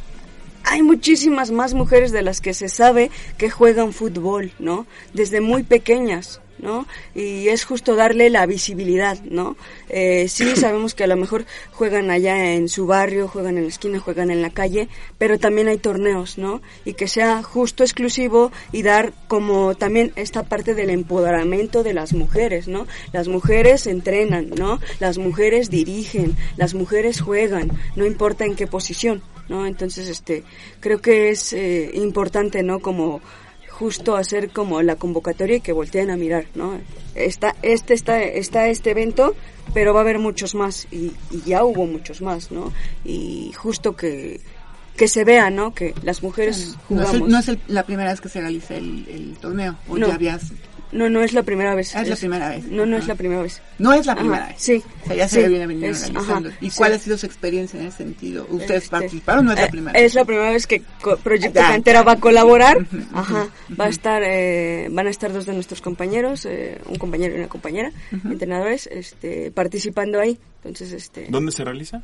[0.65, 4.87] Hay muchísimas más mujeres de las que se sabe que juegan fútbol, ¿no?
[5.15, 6.87] Desde muy pequeñas, ¿no?
[7.15, 9.57] Y es justo darle la visibilidad, ¿no?
[9.89, 13.69] Eh, sí, sabemos que a lo mejor juegan allá en su barrio, juegan en la
[13.69, 16.61] esquina, juegan en la calle, pero también hay torneos, ¿no?
[16.85, 22.13] Y que sea justo exclusivo y dar como también esta parte del empoderamiento de las
[22.13, 22.87] mujeres, ¿no?
[23.13, 24.81] Las mujeres entrenan, ¿no?
[24.99, 29.67] Las mujeres dirigen, las mujeres juegan, no importa en qué posición, ¿no?
[29.67, 30.45] Entonces, este,
[30.81, 32.79] creo que es eh, importante, ¿no?
[32.81, 33.21] Como
[33.69, 36.79] justo hacer como la convocatoria y que volteen a mirar, ¿no?
[37.15, 39.35] Está, este, está, está este evento,
[39.75, 42.73] pero va a haber muchos más y, y ya hubo muchos más, ¿no?
[43.05, 44.41] Y justo que,
[44.97, 45.73] que se vea, ¿no?
[45.75, 47.15] Que las mujeres No es, jugamos.
[47.15, 49.77] el- no es el- la primera vez que se realiza el, el torneo.
[49.89, 50.09] O No.
[50.09, 50.43] ya habías.
[50.93, 51.95] No, no es la primera vez.
[51.95, 52.65] Ah, es la primera vez.
[52.67, 53.63] No, no es la primera vez.
[53.79, 54.57] No es la Ajá, primera vez.
[54.59, 56.49] sí, O sea, ya sí, se viene venido es- realizando.
[56.49, 56.77] ajá, ¿Y sí.
[56.77, 58.47] cuál ha sido su experiencia en ese sentido?
[58.51, 59.45] ¿Ustedes Este, participaron?
[59.45, 60.15] No es la eh, primera Es vez.
[60.17, 61.61] la primera vez que co- Proyecto.
[61.61, 62.79] Cantera va a colaborar.
[63.13, 63.49] Ajá.
[63.81, 67.39] Va a estar, eh, van a estar dos de nuestros compañeros, eh, un compañero y
[67.39, 67.93] una compañera,
[68.25, 70.39] entrenadores, este, participando ahí.
[70.65, 72.03] Entonces, este, ¿Dónde se realiza?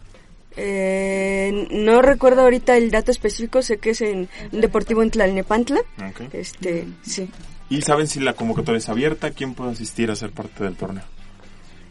[0.58, 5.80] eh, no recuerdo ahorita el dato específico, sé que es en un deportivo en Tlalnepantla.
[6.08, 6.32] Ok.
[6.32, 7.28] Este, sí.
[7.68, 9.30] ¿Y saben si la convocatoria es abierta?
[9.30, 11.04] ¿Quién puede asistir a ser parte del torneo?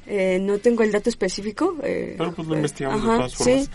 [0.07, 1.75] Eh, no tengo el dato específico.
[1.83, 3.63] eh, Pero pues lo eh, investigamos de todas formas.
[3.65, 3.69] Sí,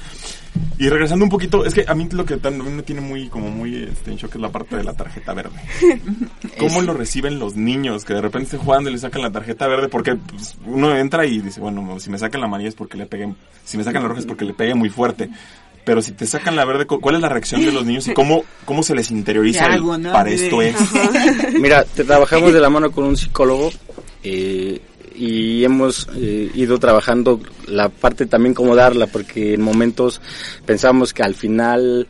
[0.78, 3.50] Y regresando un poquito, es que a mí lo que también me tiene muy, como
[3.50, 5.58] muy este, en shock es la parte de la tarjeta verde.
[6.58, 8.04] ¿Cómo lo reciben los niños?
[8.04, 11.26] Que de repente estén jugando y le sacan la tarjeta verde porque pues, uno entra
[11.26, 13.34] y dice, bueno, si me sacan la amarilla es porque le pegué,
[13.64, 15.28] si me sacan la roja es porque le pegué muy fuerte.
[15.84, 18.12] Pero si te sacan la verde, cu- ¿cuál es la reacción de los niños y
[18.14, 20.12] cómo, cómo se les interioriza ¿Qué el, hago, no?
[20.12, 20.76] para esto es?
[21.60, 23.70] Mira, te trabajamos de la mano con un psicólogo
[24.22, 24.80] eh,
[25.16, 30.20] y hemos eh, ido trabajando la parte también cómo darla, porque en momentos
[30.66, 32.06] pensamos que al final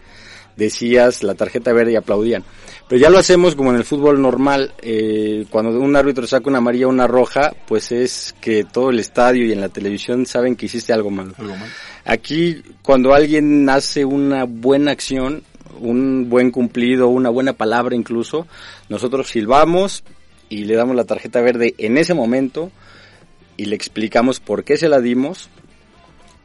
[0.57, 2.45] decías la tarjeta verde y aplaudían.
[2.89, 6.59] Pero ya lo hacemos como en el fútbol normal, eh, cuando un árbitro saca una
[6.59, 10.57] amarilla o una roja, pues es que todo el estadio y en la televisión saben
[10.57, 11.33] que hiciste algo malo.
[11.39, 11.69] Algo mal.
[12.05, 15.43] Aquí, cuando alguien hace una buena acción,
[15.81, 18.47] un buen cumplido, una buena palabra incluso,
[18.89, 20.05] nosotros silbamos
[20.49, 22.71] y le damos la tarjeta verde en ese momento
[23.57, 25.51] y le explicamos por qué se la dimos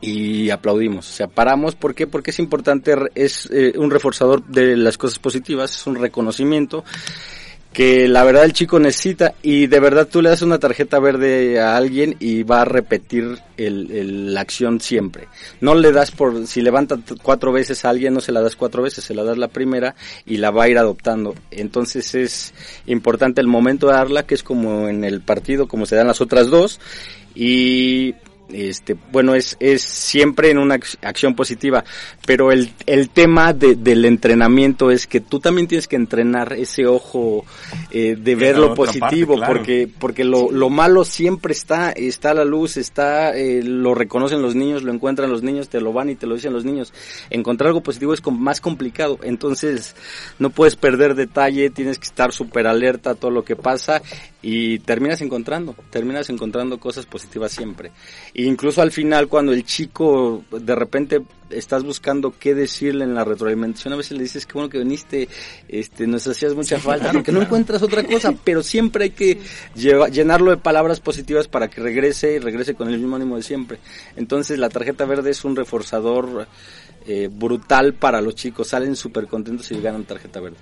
[0.01, 1.09] y aplaudimos.
[1.09, 2.07] O sea, paramos, ¿por qué?
[2.07, 6.83] Porque es importante, es eh, un reforzador de las cosas positivas, es un reconocimiento
[7.75, 11.59] que la verdad el chico necesita y de verdad tú le das una tarjeta verde
[11.59, 15.27] a alguien y va a repetir el, el- la acción siempre.
[15.59, 18.81] No le das por, si levanta cuatro veces a alguien, no se la das cuatro
[18.81, 19.93] veces, se la das la primera
[20.25, 21.35] y la va a ir adoptando.
[21.51, 22.53] Entonces es
[22.85, 26.21] importante el momento de darla, que es como en el partido, como se dan las
[26.21, 26.79] otras dos
[27.35, 28.13] y
[28.53, 31.83] este bueno es es siempre en una ac- acción positiva
[32.27, 36.85] pero el, el tema de- del entrenamiento es que tú también tienes que entrenar ese
[36.85, 37.43] ojo
[37.91, 39.53] eh, de ver lo parte, positivo claro.
[39.53, 44.41] porque porque lo, lo malo siempre está está a la luz está eh, lo reconocen
[44.43, 46.93] los niños lo encuentran los niños te lo van y te lo dicen los niños
[47.31, 49.95] encontrar algo positivo es más complicado entonces
[50.39, 54.01] no puedes perder detalle tienes que estar súper alerta a todo lo que pasa
[54.47, 57.91] y terminas encontrando, terminas encontrando cosas positivas siempre.
[58.31, 63.23] E incluso al final cuando el chico de repente estás buscando qué decirle en la
[63.23, 65.27] retroalimentación, a veces le dices que bueno que viniste,
[65.67, 69.39] este, nos hacías mucha falta, porque no encuentras otra cosa, pero siempre hay que
[69.73, 73.41] lleva- llenarlo de palabras positivas para que regrese y regrese con el mismo ánimo de
[73.41, 73.79] siempre.
[74.15, 76.47] Entonces la tarjeta verde es un reforzador
[77.07, 80.57] eh, brutal para los chicos, salen súper contentos y ganan tarjeta verde.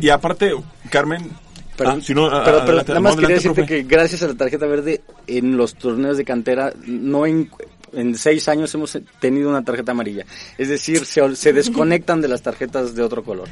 [0.00, 0.52] Y aparte,
[0.90, 1.30] Carmen,
[1.76, 3.82] Perdón, ah, si no, pero, pero adelante, nada más quería decirte profe.
[3.82, 7.50] que gracias a la tarjeta verde en los torneos de cantera no en,
[7.92, 10.24] en seis años hemos tenido una tarjeta amarilla.
[10.56, 13.48] Es decir, se, se desconectan de las tarjetas de otro color.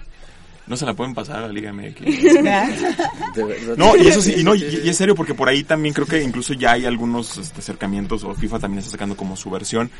[0.66, 2.00] No se la pueden pasar a la Liga MX.
[3.76, 6.06] No, y eso sí, y, no, y, y es serio porque por ahí también creo
[6.06, 9.90] que incluso ya hay algunos este, acercamientos o FIFA también está sacando como su versión.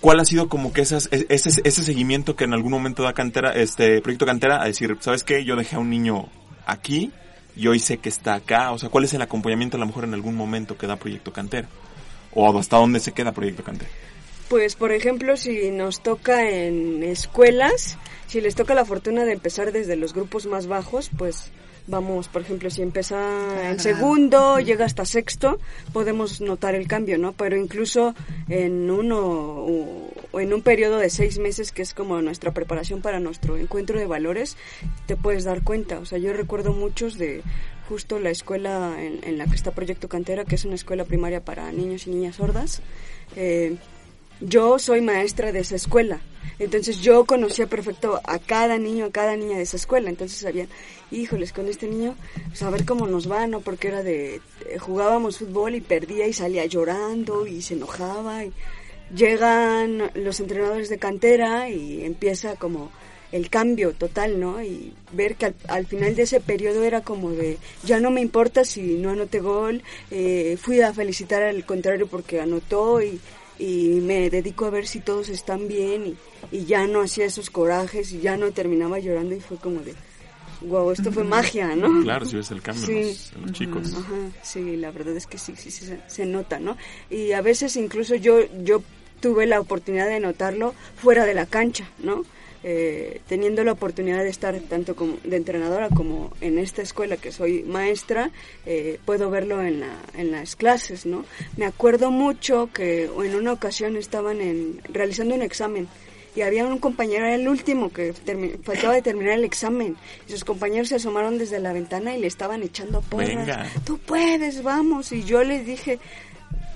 [0.00, 3.12] ¿Cuál ha sido como que esas, e- ese, ese seguimiento que en algún momento da
[3.12, 5.44] cantera, este proyecto cantera a decir, ¿sabes qué?
[5.44, 6.28] Yo dejé a un niño
[6.66, 7.12] aquí
[7.56, 8.72] y hoy sé que está acá.
[8.72, 11.32] O sea, ¿cuál es el acompañamiento a lo mejor en algún momento que da proyecto
[11.32, 11.68] cantera?
[12.32, 13.90] O hasta dónde se queda proyecto cantera.
[14.48, 19.70] Pues, por ejemplo, si nos toca en escuelas, si les toca la fortuna de empezar
[19.72, 21.52] desde los grupos más bajos, pues
[21.86, 25.58] vamos, por ejemplo, si empieza en segundo, llega hasta sexto,
[25.92, 27.32] podemos notar el cambio, ¿no?
[27.32, 28.14] Pero incluso
[28.48, 33.20] en uno o, en un periodo de seis meses, que es como nuestra preparación para
[33.20, 34.56] nuestro encuentro de valores,
[35.06, 35.98] te puedes dar cuenta.
[35.98, 37.42] O sea, yo recuerdo muchos de
[37.88, 41.44] justo la escuela en, en la que está Proyecto Cantera, que es una escuela primaria
[41.44, 42.82] para niños y niñas sordas.
[43.36, 43.76] Eh,
[44.40, 46.20] yo soy maestra de esa escuela.
[46.58, 50.10] Entonces yo conocía perfecto a cada niño, a cada niña de esa escuela.
[50.10, 50.68] Entonces sabían,
[51.10, 52.16] híjoles, con este niño,
[52.48, 53.60] pues a ver cómo nos va, ¿no?
[53.60, 58.44] Porque era de, eh, jugábamos fútbol y perdía y salía llorando y se enojaba.
[58.44, 58.52] Y
[59.14, 62.90] llegan los entrenadores de cantera y empieza como
[63.32, 64.62] el cambio total, ¿no?
[64.62, 68.20] Y ver que al, al final de ese periodo era como de, ya no me
[68.20, 73.20] importa si no anoté gol, eh, fui a felicitar al contrario porque anotó y,
[73.60, 76.16] y me dedico a ver si todos están bien y,
[76.56, 79.94] y ya no hacía esos corajes y ya no terminaba llorando y fue como de,
[80.62, 82.00] wow, esto fue magia, ¿no?
[82.02, 83.92] Claro, si ves el cambio en los- en los chicos.
[83.94, 86.76] Ajá, sí, la verdad es que sí, sí, sí, se, se nota, ¿no?
[87.10, 88.82] Y a veces incluso yo, yo
[89.20, 92.24] tuve la oportunidad de notarlo fuera de la cancha, ¿no?
[92.62, 97.32] Eh, teniendo la oportunidad de estar tanto como de entrenadora como en esta escuela que
[97.32, 98.30] soy maestra,
[98.66, 101.24] eh, puedo verlo en, la, en las clases, ¿no?
[101.56, 105.88] Me acuerdo mucho que en una ocasión estaban en, realizando un examen
[106.36, 108.12] y había un compañero, era el último que
[108.62, 109.96] faltaba de terminar el examen.
[110.28, 113.28] Y sus compañeros se asomaron desde la ventana y le estaban echando porras.
[113.28, 113.66] Venga.
[113.84, 115.10] Tú puedes, vamos.
[115.12, 115.98] Y yo les dije,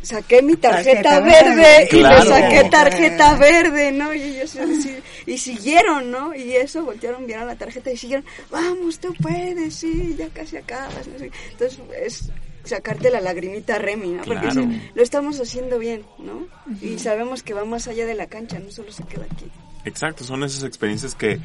[0.05, 1.85] saqué mi tarjeta, Tarjeta verde, verde.
[1.85, 2.25] y Claro.
[2.25, 4.13] le saqué tarjeta verde, ¿no?
[4.15, 6.35] Y ellos así, y siguieron, ¿no?
[6.35, 11.07] Y eso, voltearon, vieron la tarjeta y siguieron, vamos, tú puedes, sí, ya casi acabas,
[11.09, 11.31] no sé.
[11.53, 12.31] Entonces es
[12.65, 14.23] sacarte la lagrimita Remy, ¿no?
[14.25, 14.69] Porque Claro.
[14.95, 16.47] lo estamos haciendo bien, ¿no?
[16.81, 19.47] Y sabemos que va más allá de la cancha, no solo se queda aquí.
[19.85, 21.41] Exacto, son esas experiencias que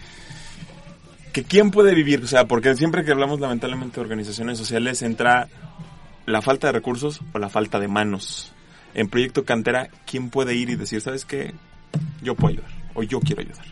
[1.34, 5.48] que quién puede vivir, o sea, porque siempre que hablamos lamentablemente de organizaciones sociales entra
[6.30, 8.54] la falta de recursos o la falta de manos.
[8.94, 11.54] En Proyecto Cantera, ¿quién puede ir y decir, sabes qué?
[12.22, 13.65] Yo puedo ayudar o yo quiero ayudar?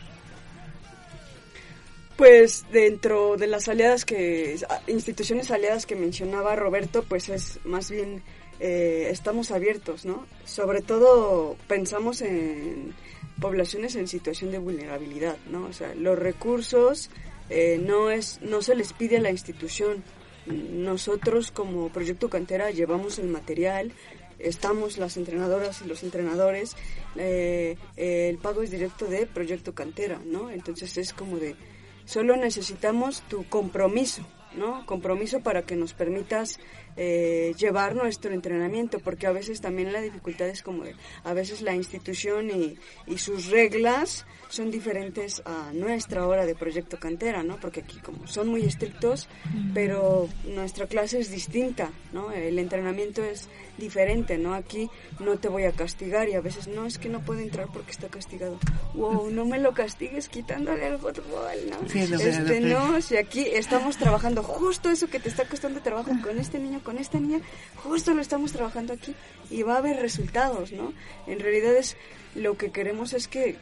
[2.16, 8.22] Pues dentro de las aliadas que, instituciones aliadas que mencionaba Roberto, pues es más bien,
[8.58, 10.26] eh, estamos abiertos, ¿no?
[10.44, 12.92] Sobre todo pensamos en
[13.40, 15.66] poblaciones en situación de vulnerabilidad, ¿no?
[15.66, 17.08] O sea, los recursos
[17.50, 20.02] eh, no, es, no se les pide a la institución.
[20.48, 23.92] Nosotros como Proyecto Cantera llevamos el material,
[24.38, 26.76] estamos las entrenadoras y los entrenadores,
[27.16, 30.50] eh, el pago es directo de Proyecto Cantera, ¿no?
[30.50, 31.56] Entonces es como de,
[32.04, 34.26] solo necesitamos tu compromiso,
[34.58, 34.84] ¿no?
[34.86, 36.58] Compromiso para que nos permitas
[36.96, 40.94] eh, llevar nuestro entrenamiento, porque a veces también la dificultad es como de,
[41.24, 46.98] a veces la institución y, y sus reglas son diferentes a nuestra hora de proyecto
[46.98, 47.56] cantera, ¿no?
[47.60, 49.28] Porque aquí como son muy estrictos,
[49.74, 52.32] pero nuestra clase es distinta, ¿no?
[52.32, 54.54] El entrenamiento es diferente, ¿no?
[54.54, 54.90] Aquí
[55.20, 57.90] no te voy a castigar y a veces no es que no puede entrar porque
[57.92, 58.58] está castigado.
[58.94, 61.88] Wow, no me lo castigues quitándole el fútbol, ¿no?
[61.88, 66.10] Sí, que- este, no, si aquí estamos trabajando justo eso que te está costando trabajo
[66.22, 67.40] con este niño, con esta niña,
[67.76, 69.14] justo lo estamos trabajando aquí
[69.50, 70.92] y va a haber resultados, ¿no?
[71.26, 71.96] En realidad es
[72.34, 73.56] lo que queremos es que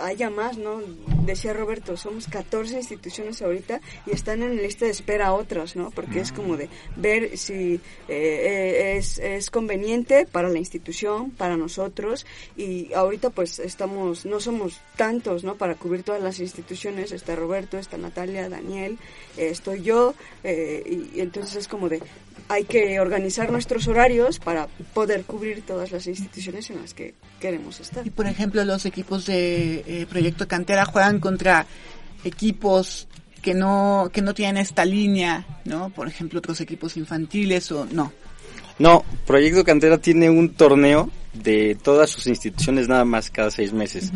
[0.00, 0.80] haya más, ¿no?
[1.24, 5.90] Decía Roberto, somos 14 instituciones ahorita y están en lista de espera otras, ¿no?
[5.90, 11.56] Porque es como de ver si eh, eh, es, es conveniente para la institución, para
[11.56, 15.56] nosotros y ahorita pues estamos, no somos tantos, ¿no?
[15.56, 18.98] Para cubrir todas las instituciones, está Roberto, está Natalia, Daniel,
[19.36, 22.00] eh, estoy yo eh, y entonces es como de
[22.48, 27.80] hay que organizar nuestros horarios para poder cubrir todas las instituciones en las que queremos
[27.80, 28.06] estar.
[28.06, 31.66] Y por ejemplo, los equipos de eh, Proyecto Cantera juegan contra
[32.24, 33.08] equipos
[33.42, 35.90] que no que no tienen esta línea, ¿no?
[35.90, 38.12] Por ejemplo, otros equipos infantiles o no.
[38.78, 44.12] No, Proyecto Cantera tiene un torneo de todas sus instituciones nada más cada seis meses.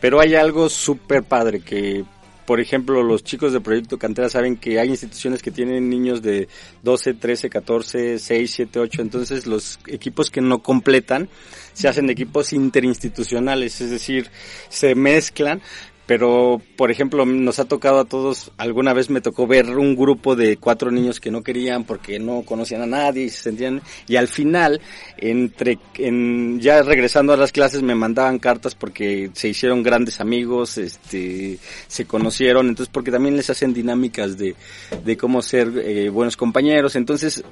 [0.00, 2.04] Pero hay algo súper padre que,
[2.46, 6.48] por ejemplo, los chicos de Proyecto Cantera saben que hay instituciones que tienen niños de
[6.82, 9.02] 12, 13, 14, 6, 7, 8.
[9.02, 11.28] Entonces los equipos que no completan
[11.72, 14.28] se hacen equipos interinstitucionales, es decir,
[14.68, 15.62] se mezclan
[16.06, 20.36] pero por ejemplo nos ha tocado a todos alguna vez me tocó ver un grupo
[20.36, 24.16] de cuatro niños que no querían porque no conocían a nadie y se sentían y
[24.16, 24.80] al final
[25.18, 30.78] entre en, ya regresando a las clases me mandaban cartas porque se hicieron grandes amigos
[30.78, 34.56] este se conocieron entonces porque también les hacen dinámicas de
[35.04, 36.96] de cómo ser eh, buenos compañeros.
[36.96, 37.44] Entonces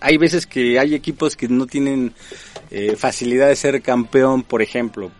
[0.00, 2.12] hay veces que hay equipos que no tienen
[2.70, 5.10] eh, facilidad de ser campeón por ejemplo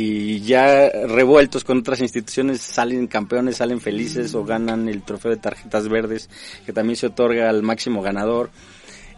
[0.00, 5.38] y ya revueltos con otras instituciones salen campeones, salen felices o ganan el trofeo de
[5.38, 6.30] tarjetas verdes
[6.64, 8.50] que también se otorga al máximo ganador.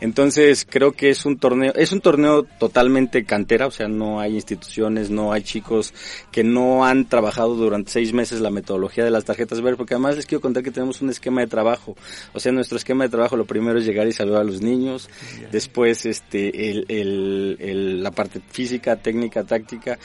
[0.01, 4.35] Entonces creo que es un torneo, es un torneo totalmente cantera, o sea, no hay
[4.35, 5.93] instituciones, no hay chicos
[6.33, 10.17] que no han trabajado durante seis meses la metodología de las tarjetas verdes, porque además
[10.17, 11.95] les quiero contar que tenemos un esquema de trabajo.
[12.33, 15.11] O sea, nuestro esquema de trabajo lo primero es llegar y saludar a los niños,
[15.53, 19.99] después este, el, el, el, la parte física, técnica, táctica,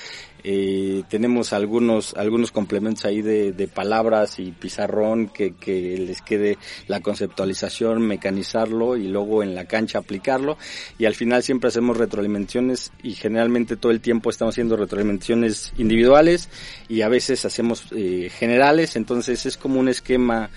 [0.47, 6.59] eh, tenemos algunos algunos complementos ahí de, de palabras y pizarrón que, que, les quede
[6.85, 10.59] la conceptualización, mecanizarlo y luego en la cancha aplicarlo.
[10.99, 16.49] Y al final siempre hacemos retroalimentaciones y generalmente todo el tiempo estamos haciendo retroalimentaciones individuales
[16.87, 20.51] y a veces hacemos eh, generales, entonces es como un esquema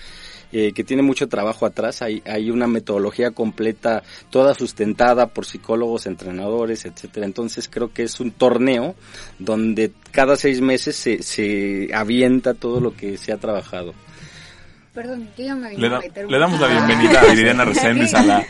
[0.51, 2.01] eh, que tiene mucho trabajo atrás.
[2.01, 7.25] Hay, hay una metodología completa, toda sustentada por psicólogos, entrenadores, etcétera.
[7.25, 8.95] Entonces creo que es un torneo
[9.37, 13.93] donde cada seis meses se, se avienta todo lo que se ha trabajado.
[14.93, 18.45] Perdón, yo ya me le, da, le damos la bienvenida a Viridiana a la,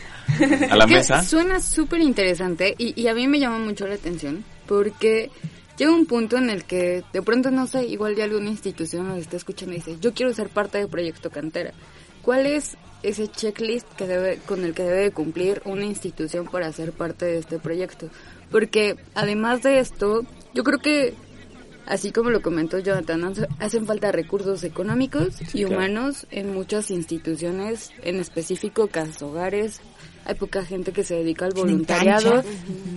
[0.70, 1.22] a la mesa.
[1.22, 5.30] Suena súper interesante y, y a mí me llama mucho la atención porque
[5.80, 9.16] llega un punto en el que de pronto no sé, igual ya alguna institución nos
[9.18, 11.72] está escuchando y dice, yo quiero ser parte del proyecto Cantera.
[12.20, 16.70] ¿Cuál es ese checklist que debe, con el que debe de cumplir una institución para
[16.70, 18.10] ser parte de este proyecto?
[18.50, 21.14] Porque además de esto, yo creo que,
[21.90, 28.20] así como lo comentó Jonathan, hacen falta recursos económicos y humanos en muchas instituciones, en
[28.20, 29.80] específico casas hogares,
[30.24, 32.44] hay poca gente que se dedica al voluntariado.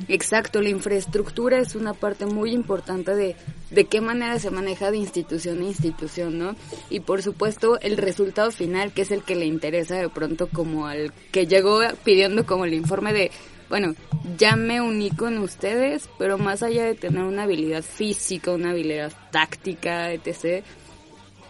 [0.07, 3.35] Exacto, la infraestructura es una parte muy importante de
[3.73, 6.55] de qué manera se maneja de institución a institución, ¿no?
[6.89, 10.85] Y por supuesto el resultado final, que es el que le interesa de pronto como
[10.85, 13.31] al que llegó pidiendo como el informe de,
[13.73, 13.95] bueno,
[14.37, 19.11] ya me uní con ustedes, pero más allá de tener una habilidad física, una habilidad
[19.31, 20.63] táctica, etc.,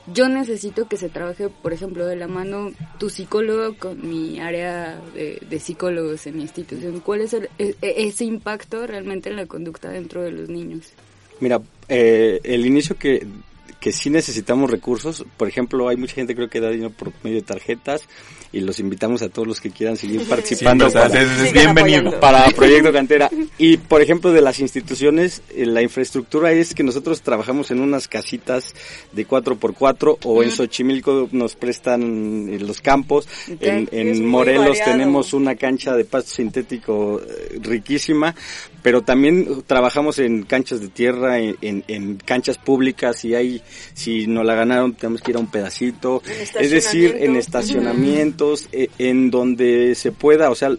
[0.07, 5.01] yo necesito que se trabaje, por ejemplo, de la mano tu psicólogo con mi área
[5.13, 7.01] de, psicólogos en mi institución.
[7.01, 10.93] ¿Cuál es el, e, ese impacto realmente en la conducta dentro de los niños?
[11.41, 13.27] Mira, eh, el inicio que,
[13.83, 17.39] que sí necesitamos recursos, por ejemplo, hay mucha gente creo que da dinero por medio
[17.39, 18.07] de tarjetas
[18.53, 22.17] y los invitamos a todos los que quieran seguir participando sí, para, es, es bienvenido.
[22.21, 23.29] para Proyecto Cantera.
[23.57, 28.07] Y por ejemplo de las instituciones, eh, la infraestructura es que nosotros trabajamos en unas
[28.07, 28.73] casitas
[29.11, 30.43] de 4x4 o uh -huh.
[30.45, 33.85] en Xochimilco nos prestan eh, los campos, okay.
[33.91, 38.33] en, en Morelos tenemos una cancha de pasto sintético eh, riquísima,
[38.81, 43.61] pero también trabajamos en canchas de tierra, en, en, en, canchas públicas, y hay,
[43.93, 46.21] si no la ganaron, tenemos que ir a un pedacito,
[46.59, 48.89] es decir, en estacionamientos, uh -huh.
[48.99, 50.75] en donde se pueda, o sea,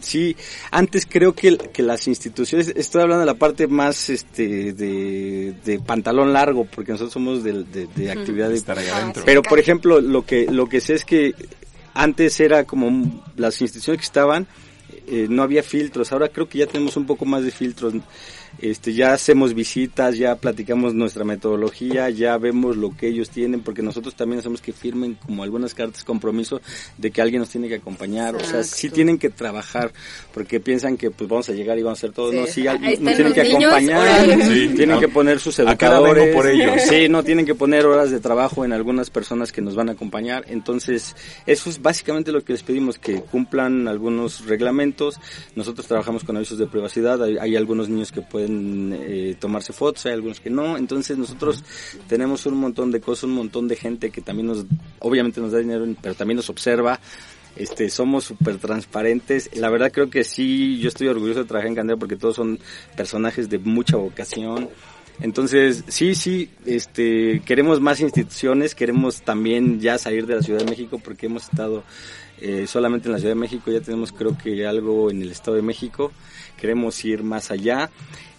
[0.00, 0.36] sí,
[0.70, 5.78] antes creo que, que las instituciones, estoy hablando de la parte más este de, de
[5.80, 9.22] pantalón largo, porque nosotros somos de, de, de actividad de estar allá adentro.
[9.24, 11.34] Pero por ejemplo, lo que, lo que sé es que
[11.94, 14.46] antes era como las instituciones que estaban,
[15.08, 16.12] eh, no había filtros.
[16.12, 17.94] Ahora creo que ya tenemos un poco más de filtros.
[18.58, 23.82] Este, ya hacemos visitas, ya platicamos nuestra metodología, ya vemos lo que ellos tienen, porque
[23.82, 26.60] nosotros también hacemos que firmen como algunas cartas de compromiso
[26.96, 29.92] de que alguien nos tiene que acompañar, o sea, sí tienen que trabajar,
[30.32, 32.36] porque piensan que pues vamos a llegar y vamos a hacer todo, Sí.
[32.36, 34.42] no, sí, Ahí nos tienen que niños, acompañar.
[34.46, 34.68] Sí.
[34.74, 36.82] tienen que poner sus a cada vengo educadores, por ellos.
[36.88, 39.92] sí, no tienen que poner horas de trabajo en algunas personas que nos van a
[39.92, 41.14] acompañar, entonces
[41.46, 45.20] eso es básicamente lo que les pedimos, que cumplan algunos reglamentos,
[45.54, 50.06] nosotros trabajamos con avisos de privacidad, hay, hay algunos niños que pueden eh, tomarse fotos,
[50.06, 51.64] hay algunos que no, entonces nosotros
[52.08, 54.64] tenemos un montón de cosas, un montón de gente que también nos,
[55.00, 57.00] obviamente nos da dinero, pero también nos observa,
[57.56, 59.50] este, somos súper transparentes.
[59.54, 62.58] La verdad creo que sí, yo estoy orgulloso de trabajar en Candela porque todos son
[62.96, 64.68] personajes de mucha vocación.
[65.20, 70.66] Entonces, sí, sí, este, queremos más instituciones, queremos también ya salir de la Ciudad de
[70.66, 71.84] México porque hemos estado
[72.38, 75.56] eh, solamente en la Ciudad de México, ya tenemos creo que algo en el Estado
[75.56, 76.12] de México,
[76.58, 77.90] queremos ir más allá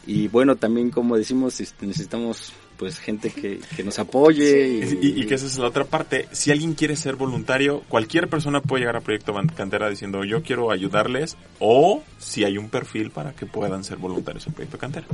[0.08, 4.68] y bueno, también como decimos, necesitamos pues gente que, que nos apoye.
[4.68, 6.28] Y, y- y que esa es la otra parte.
[6.32, 10.72] Si alguien quiere ser voluntario, cualquier persona puede llegar a Proyecto Cantera diciendo yo quiero
[10.72, 15.08] ayudarles o si hay un perfil para que puedan ser voluntarios en Proyecto Cantera.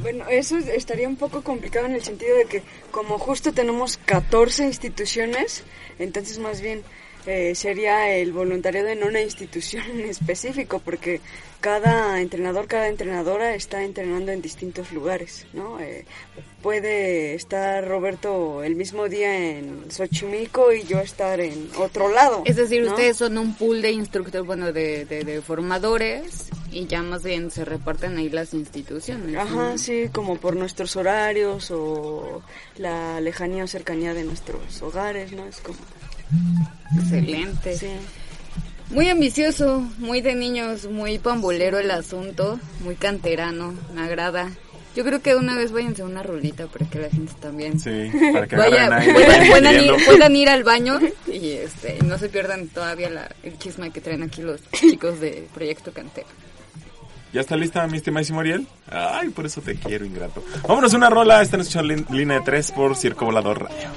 [0.00, 4.64] Bueno, eso estaría un poco complicado en el sentido de que como justo tenemos 14
[4.64, 5.64] instituciones,
[5.98, 6.82] entonces más bien
[7.28, 11.20] eh, sería el voluntariado en una institución en específico, porque
[11.60, 15.78] cada entrenador, cada entrenadora está entrenando en distintos lugares, ¿no?
[15.78, 16.06] Eh,
[16.62, 22.42] puede estar Roberto el mismo día en Xochimilco y yo estar en otro lado.
[22.46, 22.92] Es decir, ¿no?
[22.92, 27.50] ustedes son un pool de instructores, bueno, de, de, de formadores y ya más bien
[27.50, 29.32] se reparten ahí las instituciones.
[29.32, 29.40] ¿no?
[29.40, 32.42] Ajá, sí, como por nuestros horarios o
[32.76, 35.44] la lejanía o cercanía de nuestros hogares, ¿no?
[35.44, 35.78] Es como...
[36.96, 37.76] Excelente.
[37.76, 37.88] Sí.
[38.90, 44.50] Muy ambicioso, muy de niños, muy pambolero el asunto, muy canterano, me agrada.
[44.96, 48.10] Yo creo que una vez váyanse a una rolita para que la gente también Sí,
[48.32, 50.06] para que vaya, agarren aire, puedan, vayan puedan ir, digiriendo.
[50.10, 50.98] puedan ir al baño
[51.30, 55.46] y este no se pierdan todavía la, el chisme que traen aquí los chicos de
[55.54, 56.26] Proyecto Cantera.
[57.32, 58.66] ¿Ya está lista mi estimadísimo Ariel?
[58.90, 60.42] Ay, por eso te quiero, ingrato.
[60.66, 61.42] Vámonos a una rola.
[61.42, 63.88] Esta es lin- línea de tres por Circo Volador Radio.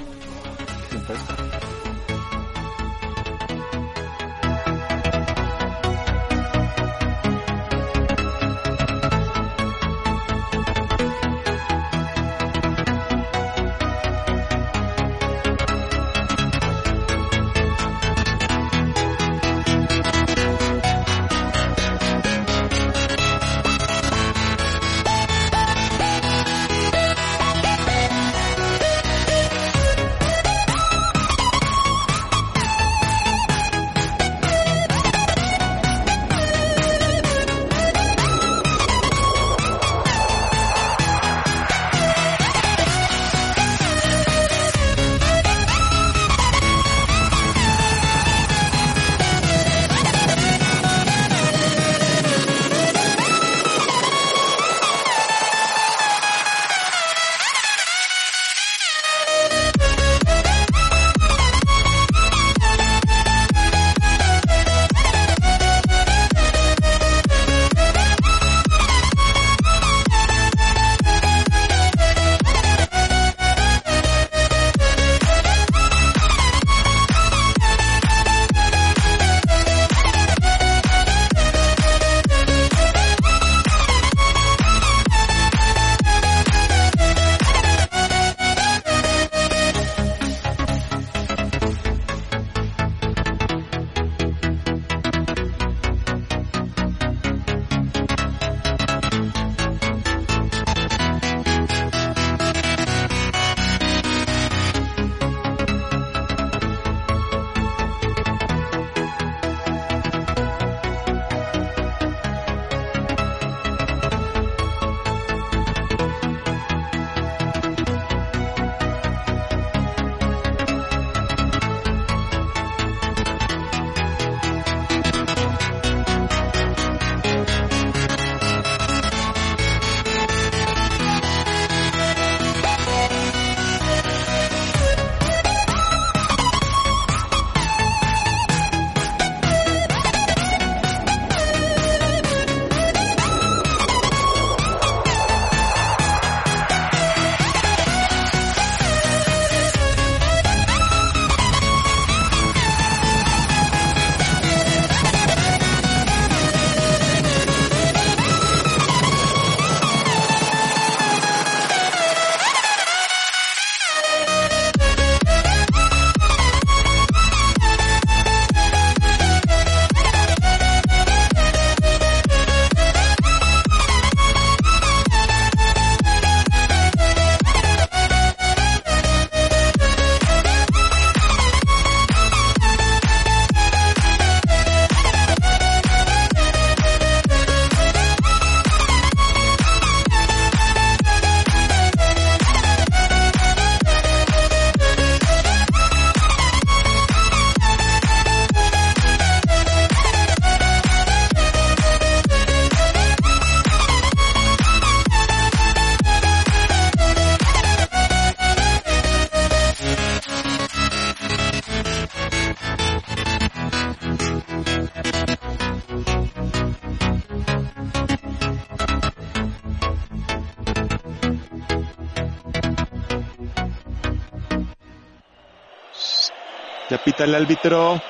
[227.24, 228.02] El árbitro.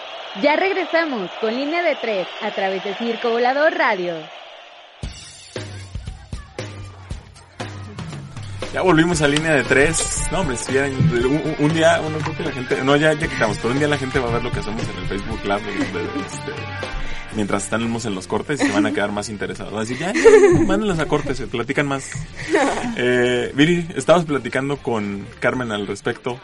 [0.43, 4.15] Ya regresamos con línea de tres a través de Circo Volador Radio.
[8.73, 10.29] Ya volvimos a línea de tres.
[10.33, 13.29] No, hombre, si ya- un, un día, bueno, creo que la gente, no, ya, ya
[13.29, 15.41] quitamos, pero un día la gente va a ver lo que hacemos en el Facebook
[15.45, 15.63] Live
[16.27, 16.53] este,
[17.37, 19.73] mientras estamos en los cortes y se van a quedar más interesados.
[19.75, 22.11] Van a decir, ya, ya, mándenlos a cortes, se platican más.
[22.97, 26.39] Eh, Viri, estabas platicando con Carmen al respecto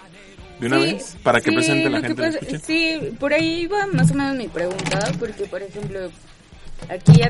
[0.61, 2.23] de una Sí, vez para que sí, presente la gente.
[2.23, 2.59] pasa-.
[2.65, 6.11] Sí, por ahí iba más o menos mi pregunta, porque por ejemplo,
[6.89, 7.21] aquí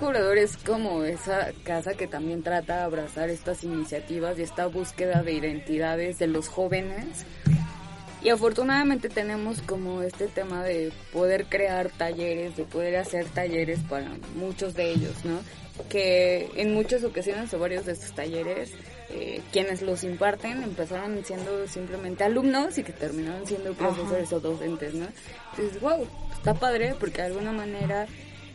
[0.00, 5.22] Volador es como esa casa que también trata de abrazar estas iniciativas y esta búsqueda
[5.22, 7.24] de identidades de los jóvenes.
[8.22, 14.10] Y afortunadamente tenemos como este tema de poder crear talleres, de poder hacer talleres para
[14.34, 15.40] muchos de ellos, ¿no?
[15.88, 18.70] Que en muchas ocasiones o varios de estos talleres,
[19.10, 24.94] eh, quienes los imparten empezaron siendo simplemente alumnos y que terminaron siendo profesores o docentes,
[24.94, 25.06] ¿no?
[25.50, 28.06] Entonces, wow, está padre porque de alguna manera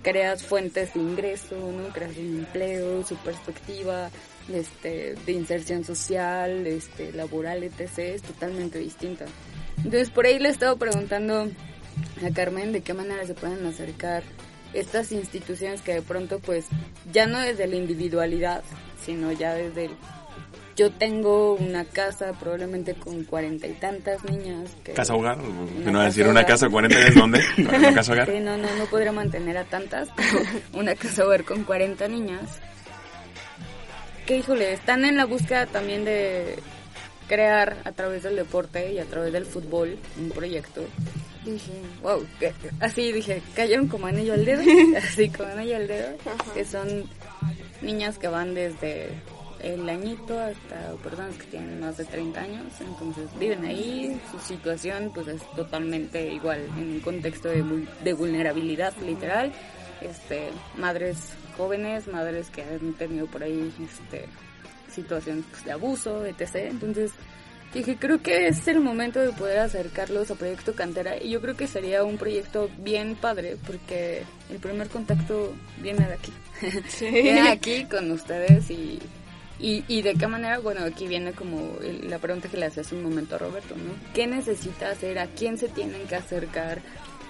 [0.02, 1.90] creas fuentes de ingreso, ¿no?
[1.94, 4.10] Creas un empleo, su perspectiva
[4.52, 8.00] este, de inserción social, este, laboral, etc.
[8.00, 9.26] es totalmente distinta.
[9.78, 11.48] Entonces por ahí le estaba preguntando
[12.26, 14.24] a Carmen de qué manera se pueden acercar
[14.74, 16.66] estas instituciones que de pronto pues
[17.12, 18.64] ya no desde la individualidad,
[19.04, 19.92] sino ya desde el
[20.80, 24.70] yo tengo una casa probablemente con cuarenta y tantas niñas.
[24.82, 28.32] Que, Casa hogar, no va a decir una casa 40 es dónde, una casa hogar.
[28.32, 30.40] Sí, no, no, no podría mantener a tantas, pero
[30.74, 32.60] una casa hogar con 40 niñas.
[34.26, 36.56] Que híjole, están en la búsqueda también de
[37.28, 40.82] crear a través del deporte y a través del fútbol un proyecto.
[41.44, 44.62] Dije, wow, que- así dije, cayeron como anillo al dedo,
[44.98, 46.10] así como anillo al dedo,
[46.54, 47.04] que son
[47.82, 49.10] niñas que van desde
[49.62, 55.12] el añito hasta personas que tienen más de 30 años, entonces viven ahí, su situación
[55.14, 57.64] pues es totalmente igual en un contexto de,
[58.04, 59.52] de vulnerabilidad literal,
[60.02, 64.26] este, madres jóvenes, madres que han tenido por ahí este,
[64.90, 66.56] situaciones pues, de abuso, etc.
[66.56, 67.12] Entonces
[67.74, 71.56] dije, creo que es el momento de poder acercarlos a Proyecto Cantera y yo creo
[71.56, 76.34] que sería un proyecto bien padre porque el primer contacto viene de aquí.
[77.02, 79.00] viene aquí con ustedes y,
[79.60, 82.96] y, y de qué manera, bueno, aquí viene como la pregunta que le hacía hace
[82.96, 83.94] un momento a Roberto, ¿no?
[84.14, 85.20] ¿Qué necesita hacer?
[85.20, 86.80] ¿A quién se tienen que acercar?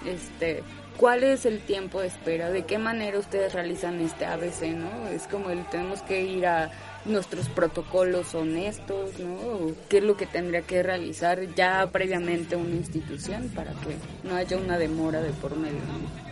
[0.06, 0.62] Este,
[0.96, 2.50] ¿Cuál es el tiempo de espera?
[2.50, 5.08] ¿De qué manera ustedes realizan este ABC, no?
[5.08, 6.70] Es como el tenemos que ir a
[7.04, 9.32] nuestros protocolos honestos, ¿no?
[9.32, 13.96] ¿O ¿Qué es lo que tendría que realizar ya previamente una institución para que
[14.28, 16.30] no haya una demora de por medio, ¿no?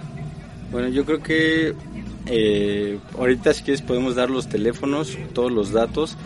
[0.70, 1.74] Bueno, yo creo que
[2.28, 6.16] eh, ahorita si quieres podemos dar los teléfonos, todos los datos.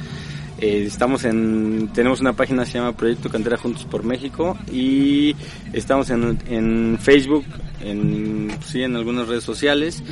[0.58, 5.34] Eh, estamos en, tenemos una página que se llama Proyecto Cantera Juntos por México y
[5.72, 7.44] estamos en, Facebook,
[7.80, 10.04] en, sí, en algunas redes sociales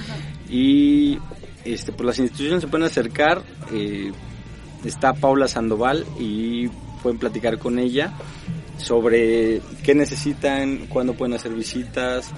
[0.49, 1.19] y
[1.65, 3.43] este, pues las instituciones se pueden acercar.
[3.73, 4.11] eh,
[4.85, 6.69] está Paula Sandoval y
[7.03, 8.13] pueden platicar con ella
[8.79, 12.31] sobre qué necesitan, cuándo pueden hacer visitas,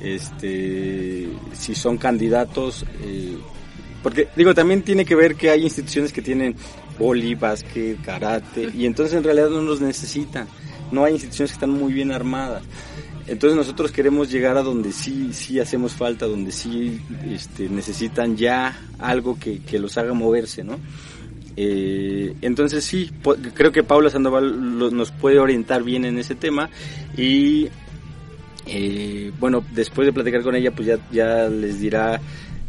[0.00, 3.36] este, si son candidatos, eh,
[4.02, 6.54] porque digo, también tiene que ver que hay instituciones que tienen
[6.98, 10.46] boli, básquet, karate, y entonces en realidad no los necesitan,
[10.90, 12.62] no hay instituciones que están muy bien armadas.
[13.26, 18.76] Entonces nosotros queremos llegar a donde sí, sí hacemos falta, donde sí este, necesitan ya
[18.98, 20.78] algo que, que los haga moverse, ¿no?
[21.56, 23.10] Eh, entonces sí,
[23.54, 26.70] creo que Paula Sandoval lo- nos puede orientar bien en ese tema
[27.16, 27.68] y
[28.66, 32.20] eh, bueno, después de platicar con ella, pues ya, les dirá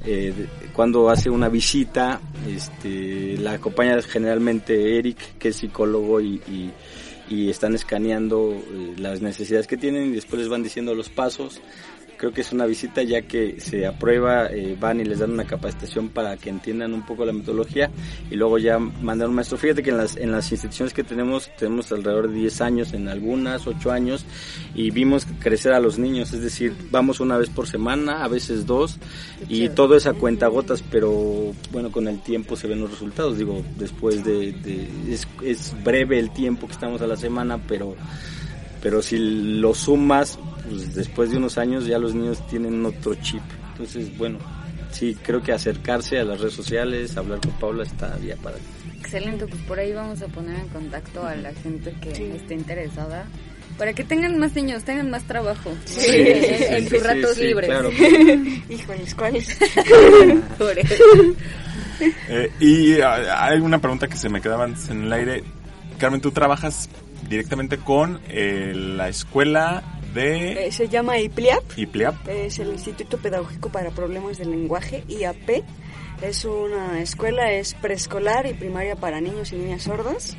[0.06, 0.34] eh,
[0.74, 8.52] cuando hace una visita, este, la acompaña generalmente Eric, que es psicólogo y están escaneando
[8.52, 11.62] eh, las necesidades que tienen y después les van diciendo los pasos.
[12.22, 15.46] Creo que es una visita ya que se aprueba, eh, van y les dan una
[15.46, 17.90] capacitación para que entiendan un poco la metodología
[18.30, 19.58] y luego ya mandan un maestro.
[19.58, 23.08] Fíjate que en las, en las instituciones que tenemos, tenemos alrededor de 10 años, en
[23.08, 24.24] algunas 8 años,
[24.76, 28.68] y vimos crecer a los niños, es decir, vamos una vez por semana, a veces
[28.68, 29.00] dos,
[29.50, 33.36] y todo es a cuentagotas, pero bueno, con el tiempo se ven los resultados.
[33.40, 37.96] Digo, después de, de- es, es breve el tiempo que estamos a la semana, pero
[38.82, 40.40] pero si lo sumas,
[40.72, 43.42] pues después de unos años ya los niños tienen otro chip.
[43.74, 44.38] Entonces, bueno,
[44.92, 48.58] sí, creo que acercarse a las redes sociales, hablar con Paula está ya para
[49.00, 53.26] Excelente, pues por ahí vamos a poner en contacto a la gente que esté interesada
[53.78, 56.06] para que tengan más niños, tengan más trabajo Sí.
[56.08, 57.70] en Sí, sus sí, ratos sí, libres.
[57.70, 57.90] claro.
[58.70, 59.58] Híjoles, ¿cuáles?
[60.58, 60.94] Por eso.
[62.30, 65.44] Eh, y ah, hay una pregunta que se me quedaba antes en el aire.
[66.00, 66.90] Carmen, tú trabajas
[67.30, 69.84] directamente con eh, la escuela
[70.14, 72.28] de Eh, se llama IPLIAP, IPLEAP.
[72.28, 75.64] es el Instituto Pedagógico para Problemas del Lenguaje, IAP.
[76.22, 80.38] Es una escuela, es preescolar y primaria para niños y niñas sordas.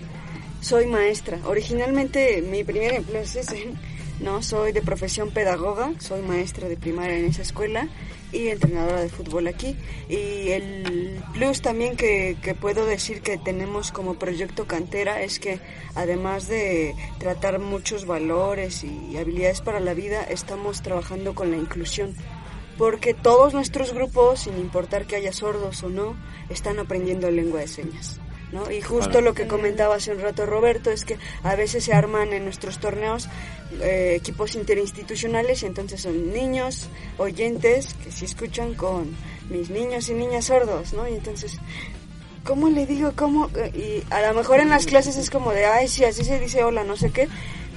[0.60, 1.38] Soy maestra.
[1.44, 3.72] Originalmente mi primer empleo es ese.
[4.20, 7.88] No, soy de profesión pedagoga, soy maestra de primaria en esa escuela
[8.32, 9.76] y entrenadora de fútbol aquí.
[10.08, 15.60] Y el plus también que, puedo decir que tenemos como proyecto cantera es que
[15.94, 22.14] además de tratar muchos valores y habilidades para la vida, estamos trabajando con la inclusión
[22.78, 26.16] porque todos nuestros grupos, sin importar que haya sordos o no,
[26.48, 28.21] están aprendiendo lengua de señas.
[28.52, 28.70] ¿No?
[28.70, 32.32] Y justo lo que comentaba hace un rato Roberto es que a veces se arman
[32.32, 33.28] en nuestros torneos
[33.80, 36.88] eh, equipos interinstitucionales y entonces son niños
[37.18, 39.16] oyentes que sí escuchan con
[39.48, 41.08] mis niños y niñas sordos, ¿no?
[41.08, 41.58] Y entonces,
[42.44, 43.12] ¿cómo le digo?
[43.16, 43.48] ¿Cómo?
[43.74, 46.62] Y a lo mejor en las clases es como de, ay, sí, así se dice
[46.64, 47.28] hola, no sé qué.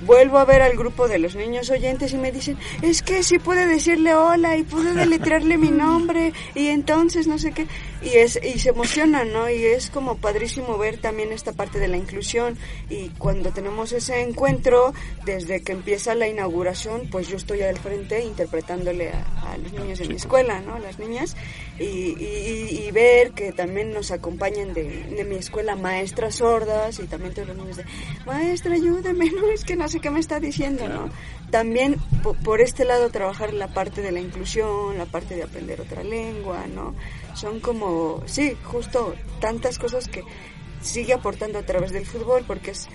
[0.06, 3.40] Vuelvo a ver al grupo de los niños oyentes y me dicen, es que sí
[3.40, 7.66] puede decirle hola y pude deletrearle mi nombre y entonces no sé qué.
[8.06, 9.50] Y, es, y se emocionan, ¿no?
[9.50, 12.58] Y es como padrísimo ver también esta parte de la inclusión.
[12.90, 14.94] Y cuando tenemos ese encuentro,
[15.26, 19.98] desde que empieza la inauguración, pues yo estoy al frente interpretándole a, a los niños
[20.00, 20.76] de mi escuela, ¿no?
[20.76, 21.36] A las niñas.
[21.80, 27.08] Y, y- y ver que también nos acompañan de, de mi escuela maestras sordas y
[27.08, 27.86] también todos los niños de
[28.26, 31.10] maestra ayúdeme no es que no sé qué me está diciendo no
[31.56, 35.80] también po- por este lado trabajar la parte de la inclusión la parte de aprender
[35.80, 36.94] otra lengua no
[37.34, 40.22] son como sí justo tantas cosas que
[40.82, 42.90] sigue aportando a través del fútbol porque es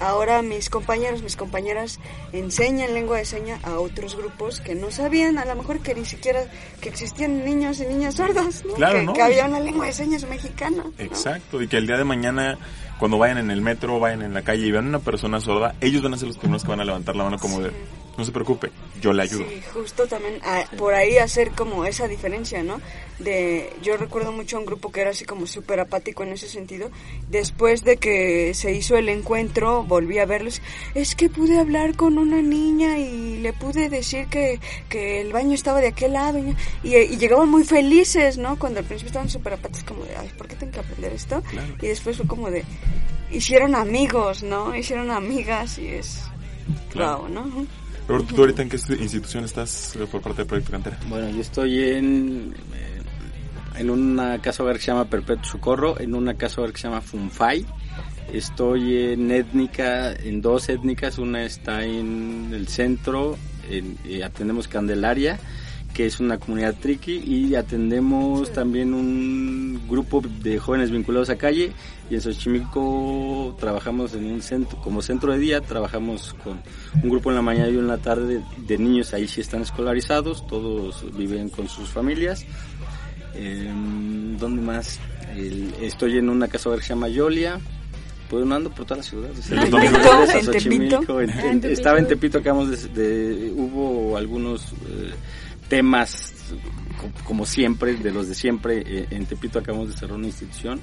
[0.00, 2.00] Ahora mis compañeros, mis compañeras
[2.32, 6.04] enseñan lengua de seña a otros grupos que no sabían, a lo mejor que ni
[6.04, 6.40] siquiera
[6.80, 8.74] que existían niños y niñas sordas, ¿no?
[8.74, 9.12] Claro, que, ¿no?
[9.12, 10.82] que había una lengua de señas mexicana.
[10.84, 10.92] ¿no?
[10.98, 12.58] Exacto, y que el día de mañana,
[12.98, 16.02] cuando vayan en el metro, vayan en la calle y vean una persona sorda, ellos
[16.02, 17.70] van a ser los primeros que van a levantar la mano como de,
[18.16, 19.44] no se preocupe, yo le ayudo.
[19.48, 22.80] Sí, justo también ah, por ahí hacer como esa diferencia, ¿no?
[23.18, 26.48] De, yo recuerdo mucho a un grupo que era así como súper apático en ese
[26.48, 26.90] sentido.
[27.28, 30.62] Después de que se hizo el encuentro, volví a verlos.
[30.94, 35.54] Es que pude hablar con una niña y le pude decir que, que el baño
[35.54, 36.38] estaba de aquel lado.
[36.82, 38.58] Y, llegaban muy felices, ¿no?
[38.58, 41.42] Cuando al principio estaban súper apáticos, como de, ay, ¿por qué tengo que aprender esto?
[41.82, 42.64] Y después fue como de,
[43.30, 44.74] hicieron amigos, ¿no?
[44.74, 46.20] Hicieron amigas y es...
[46.90, 47.18] Claro.
[47.18, 47.66] Wow, ¿no?
[48.06, 50.98] Roberto, ¿tú ahorita en qué institución estás eh, por parte del Proyecto Cantera?
[51.08, 56.14] Bueno, yo estoy en, eh, en una casa hogar que se llama Perpetuo Socorro, en
[56.14, 57.64] una casa hogar que se llama Funfai.
[58.32, 63.38] Estoy en étnica, en dos étnicas, una está en el centro,
[63.70, 65.38] en- eh, atendemos Candelaria,
[65.94, 71.72] que es una comunidad triqui, y atendemos también un grupo de jóvenes vinculados a calle,
[72.10, 76.60] y en Xochimilco trabajamos en un centro, como centro de día, trabajamos con
[77.02, 80.46] un grupo en la mañana y en la tarde de niños, ahí sí están escolarizados,
[80.46, 82.44] todos viven con sus familias.
[83.36, 83.68] Eh,
[84.38, 84.98] ¿Dónde más?
[85.36, 87.58] El- estoy en una casa que se llama Yolia.
[88.30, 89.30] Pues no ando por toda la ciudad.
[89.30, 89.74] o sea, En
[90.38, 91.20] en Xochimilco, Tepito.
[91.20, 91.68] en- Ah, en- Tepito.
[91.68, 95.12] Estaba en Tepito, acabamos de, de- hubo algunos eh,
[95.68, 96.32] temas
[97.00, 98.82] co- como siempre, de los de siempre.
[98.86, 100.80] eh, en Tepito acabamos de cerrar una institución.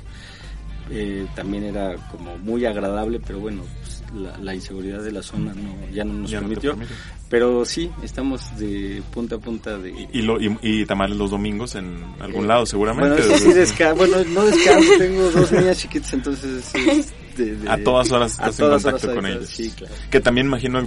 [0.89, 5.53] Eh, también era como muy agradable, pero bueno, pues, la, la inseguridad de la zona
[5.53, 6.71] no, ya no nos Ya no permitió.
[6.71, 6.93] permite.
[7.29, 10.07] pero sí, estamos de punta a punta de...
[10.11, 13.21] Y, lo, y, y tamales los domingos en algún lado, seguramente.
[13.21, 17.81] Bueno, sí desca bueno, no descanso, tengo dos niñas chiquitas, entonces es de- de- a
[17.81, 19.47] todas horas estás en contacto horas con ellos.
[19.49, 19.93] Sí, claro.
[20.09, 20.83] Que también imagino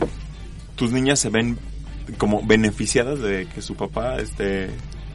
[0.76, 1.56] tus niñas se ven
[2.18, 4.70] como beneficiadas de que su papá esté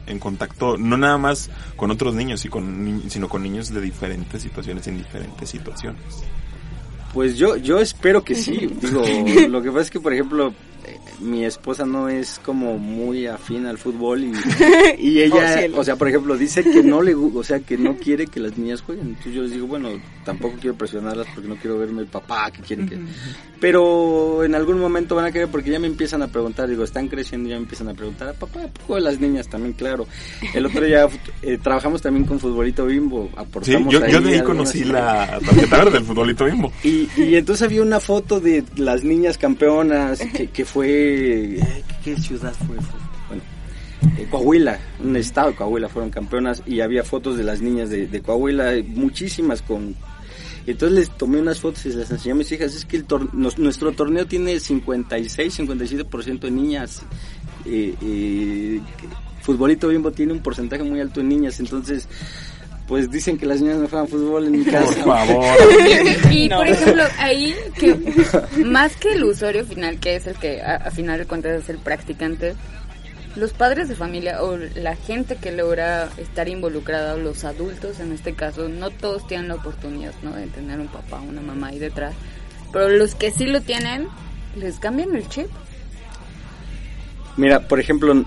[0.06, 3.80] en contacto no nada más con otros niños y con ni- sino con niños de
[3.80, 6.02] diferentes situaciones en diferentes situaciones.
[7.14, 8.68] Pues yo, yo espero que sí.
[8.80, 9.02] Digo,
[9.48, 10.52] lo que pasa es que, por ejemplo,
[11.20, 14.32] mi esposa no es como muy afín al fútbol y,
[14.98, 15.78] y Oh, ella, cielo.
[15.80, 18.56] o sea, por ejemplo, dice que no le, o sea, que no quiere que las
[18.58, 19.08] niñas jueguen.
[19.08, 19.90] Entonces yo les digo, bueno,
[20.24, 22.98] tampoco quiero presionarlas porque no quiero verme el papá que quieren que...
[23.60, 27.08] Pero en algún momento van a querer porque ya me empiezan a preguntar, digo, están
[27.08, 29.74] creciendo y ya me empiezan a preguntar, papá, ¿a poco de las niñas también?
[29.74, 30.06] Claro.
[30.54, 31.06] El otro día
[31.42, 35.76] eh, trabajamos también con Futbolito Bimbo, Sí, aportamos yo, yo de ahí conocí la tarjeta
[35.78, 36.72] verde del futbolito bimbo.
[36.82, 40.79] y, y entonces había una foto de las niñas campeonas que, que fue...
[40.88, 42.76] eh, ¿Qué ciudad fue?
[42.76, 43.42] Fue- Bueno,
[44.18, 48.22] eh, Coahuila, un estado de Coahuila fueron campeonas y había fotos de las niñas de,
[48.22, 49.94] Coahuila, eh, muchísimas con...
[50.66, 53.32] Entonces les tomé unas fotos y les enseñé a mis hijas, es que el tor-
[53.32, 57.02] nos- nuestro torneo tiene 56, 57% de niñas.
[57.66, 58.80] Eh, eh,
[59.42, 62.06] Futbolito Bimbo tiene un porcentaje muy alto de niñas, entonces
[62.90, 65.04] pues dicen que las niñas no juegan fútbol en mi casa.
[65.04, 65.56] Por favor.
[66.28, 67.94] Y, y, por ejemplo, ahí, que
[68.64, 71.68] más que el usuario final, que es el que a, a final de cuentas es
[71.68, 72.56] el practicante,
[73.36, 78.10] los padres de familia o la gente que logra estar involucrada, o los adultos en
[78.10, 80.34] este caso, no todos tienen la oportunidad ¿no?
[80.34, 82.12] de tener un papá, una mamá ahí detrás,
[82.72, 84.08] pero los que sí lo tienen,
[84.56, 85.46] les cambian el chip.
[87.36, 88.24] Mira, por ejemplo,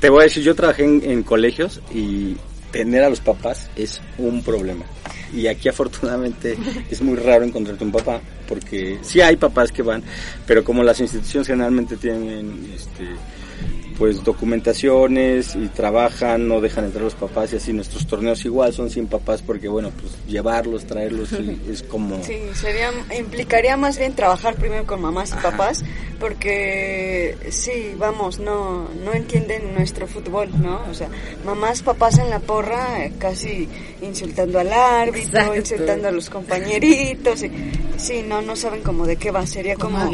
[0.00, 2.38] te voy a decir, yo trabajé en, en colegios y
[2.74, 4.84] tener a los papás es un problema.
[5.32, 6.58] Y aquí afortunadamente
[6.90, 10.02] es muy raro encontrarte un papá, porque sí hay papás que van,
[10.44, 13.04] pero como las instituciones generalmente tienen este
[13.98, 18.90] pues documentaciones y trabajan, no dejan entrar los papás y así nuestros torneos igual son
[18.90, 24.14] sin papás porque bueno, pues llevarlos, traerlos y es como Sí, sería, implicaría más bien
[24.14, 25.84] trabajar primero con mamás y papás,
[26.18, 30.82] porque sí, vamos, no, no entienden nuestro fútbol, ¿no?
[30.90, 31.08] O sea,
[31.44, 33.68] mamás, papás en la porra, eh, casi
[34.02, 35.56] insultando al árbitro, Exacto.
[35.56, 37.50] insultando a los compañeritos, y,
[37.96, 40.10] sí, no, no saben como de qué va, sería Como como...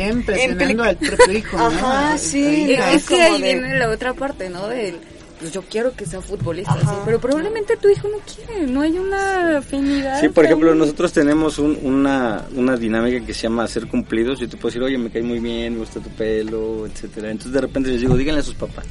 [0.85, 1.67] al propio hijo, ¿no?
[1.67, 4.69] Ajá, sí, no, es es que ahí de- viene la otra parte, ¿no?
[4.69, 4.97] Del,
[5.39, 8.99] pues yo quiero que sea futbolista, sí, pero probablemente tu hijo no quiere, no hay
[8.99, 10.21] una afinidad.
[10.21, 14.39] Sí, por ejemplo, nosotros tenemos un- una, una dinámica que se llama hacer cumplidos.
[14.39, 17.31] Yo te puedo decir, oye, me cae muy bien, me gusta tu pelo, etcétera.
[17.31, 18.85] Entonces de repente les digo, díganle a sus papás.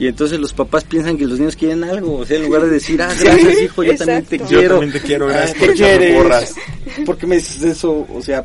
[0.00, 2.70] Y entonces los papás piensan que los niños quieren algo, o sea, en lugar de
[2.70, 4.54] decir, ah, gracias hijo, yo también te exacto.
[4.54, 4.74] Yo quiero.
[4.78, 6.54] también te quiero, gracias Ah, por ¿qué echarme porras.
[7.04, 8.06] ¿Por qué me dices eso?
[8.10, 8.42] O sea,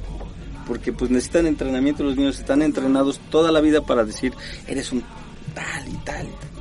[0.67, 4.33] porque pues necesitan entrenamiento, los niños están entrenados toda la vida para decir,
[4.67, 5.01] eres un
[5.53, 6.25] tal y tal.
[6.25, 6.54] y tal.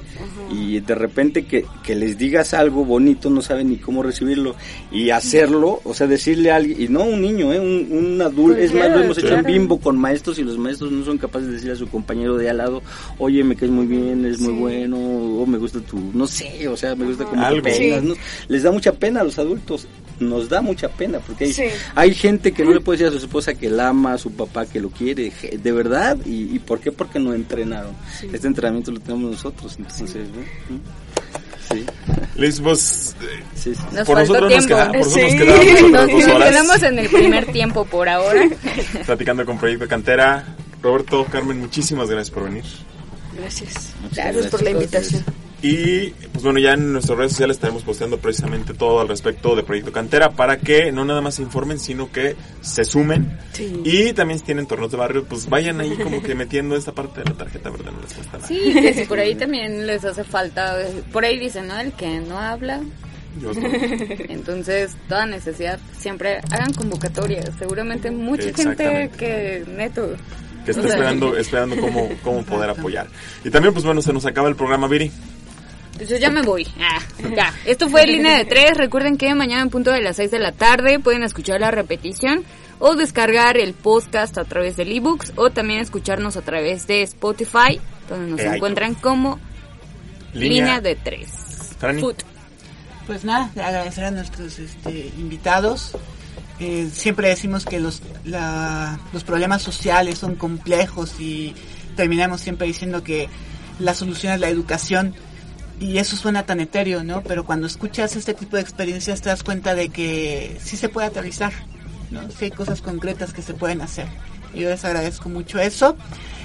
[0.53, 4.55] Y de repente que, que les digas algo bonito, no saben ni cómo recibirlo.
[4.93, 7.61] Y hacerlo, o sea, decirle a alguien, y no un niño, ¿eh?
[7.61, 10.93] un, un adulto, es más, lo hemos hecho en bimbo con maestros y los maestros
[10.93, 12.83] no son capaces de decir a su compañero de al lado,
[13.19, 16.77] oye, me caes muy bien, eres muy bueno, o me gusta tu, no sé, o
[16.77, 17.63] sea, me gusta como te Algo.
[17.63, 18.09] peinas", Sí.
[18.09, 18.15] ¿no?
[18.49, 19.87] Les da mucha pena a los adultos,
[20.21, 21.65] nos da mucha pena, porque hay, Sí.
[21.95, 24.33] hay gente que no le puede decir a su esposa que la ama, a su
[24.33, 26.93] papá que lo quiere, de verdad, y, y ¿por qué?
[26.93, 27.93] Porque no entrenaron.
[28.33, 30.79] Este entrenamiento lo tenemos nosotros, entonces, ¿no?
[31.73, 31.85] Sí,
[32.37, 33.15] Liz, sí,
[33.55, 33.73] sí.
[33.93, 34.69] Nos por nosotros nos, tiempo.
[34.69, 35.37] queda- por nosotros Sí.
[35.39, 38.43] nos quedamos Nos, otras dos nos horas quedamos en el primer tiempo por ahora.
[39.07, 40.45] platicando con Proyecto Cantera.
[40.83, 42.65] Roberto, Carmen, muchísimas gracias por venir.
[43.39, 43.95] Gracias.
[44.13, 45.23] Gracias por la gracias.
[45.67, 49.63] Y pues bueno, ya en nuestras redes sociales estaremos posteando precisamente todo al respecto de
[49.63, 53.39] Proyecto Cantera para que no nada más se informen, sino que se sumen.
[53.55, 53.81] Sí.
[53.83, 57.21] Y también si tienen torneos de barrio, pues vayan ahí como que metiendo esta parte
[57.23, 58.47] de la tarjeta verde, no les cuesta nada.
[58.47, 60.77] Sí, que si por ahí también les hace falta,
[61.11, 61.81] por ahí dicen, ¿no?
[61.81, 62.83] El que no habla.
[63.41, 63.53] Yo-
[64.29, 67.51] Entonces, toda necesidad, siempre hagan convocatorias.
[67.59, 70.15] Seguramente mucha gente que, neto,
[70.67, 73.07] que está O sea, esperando, esperando cómo, cómo poder apoyar.
[73.45, 75.11] Y también, pues bueno, se nos acaba el programa, Viri.
[76.09, 76.67] Yo ya me voy.
[76.81, 77.01] Ah,
[77.37, 77.55] ya.
[77.65, 78.77] Esto fue Línea de Tres.
[78.77, 82.45] Recuerden que mañana en punto de las 6 de la tarde pueden escuchar la repetición
[82.81, 87.81] o descargar el podcast a través del ebooks o también escucharnos a través de Spotify,
[88.09, 89.39] donde nos Eh, encuentran como
[90.33, 91.29] Línea, de Tres.
[92.01, 92.23] Foot.
[93.07, 95.93] Pues nada, agradecer a nuestros este, invitados.
[96.59, 101.55] Eh, siempre decimos que los, la- los problemas sociales son complejos y
[101.97, 103.29] terminamos siempre diciendo que
[103.79, 105.15] la solución es la educación.
[105.85, 107.21] Y eso suena tan etéreo, ¿no?
[107.21, 111.09] Pero cuando escuchas este tipo de experiencias te das cuenta de que sí se puede
[111.09, 111.53] aterrizar,
[112.11, 112.23] ¿no?
[112.31, 114.07] Sí hay cosas concretas que se pueden hacer.
[114.55, 115.95] Y yo les agradezco mucho eso.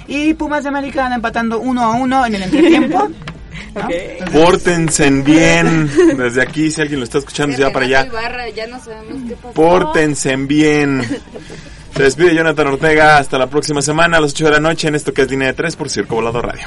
[0.06, 3.08] Y Pumas de América van empatando uno a uno en el entretiempo.
[3.08, 3.14] ¿no?
[3.74, 3.84] Ok.
[3.88, 5.90] Entonces, Pórtense bien.
[6.16, 8.06] Desde aquí, si alguien lo está escuchando, ya para allá.
[8.06, 9.54] Ibarra, ya no sabemos qué pasó.
[9.54, 11.02] Pórtense bien.
[11.96, 13.18] Se despide Jonathan Ortega.
[13.18, 15.48] Hasta la próxima semana a las 8 de la noche en esto que es Línea
[15.48, 16.66] de 3 por Circo Volado Radio.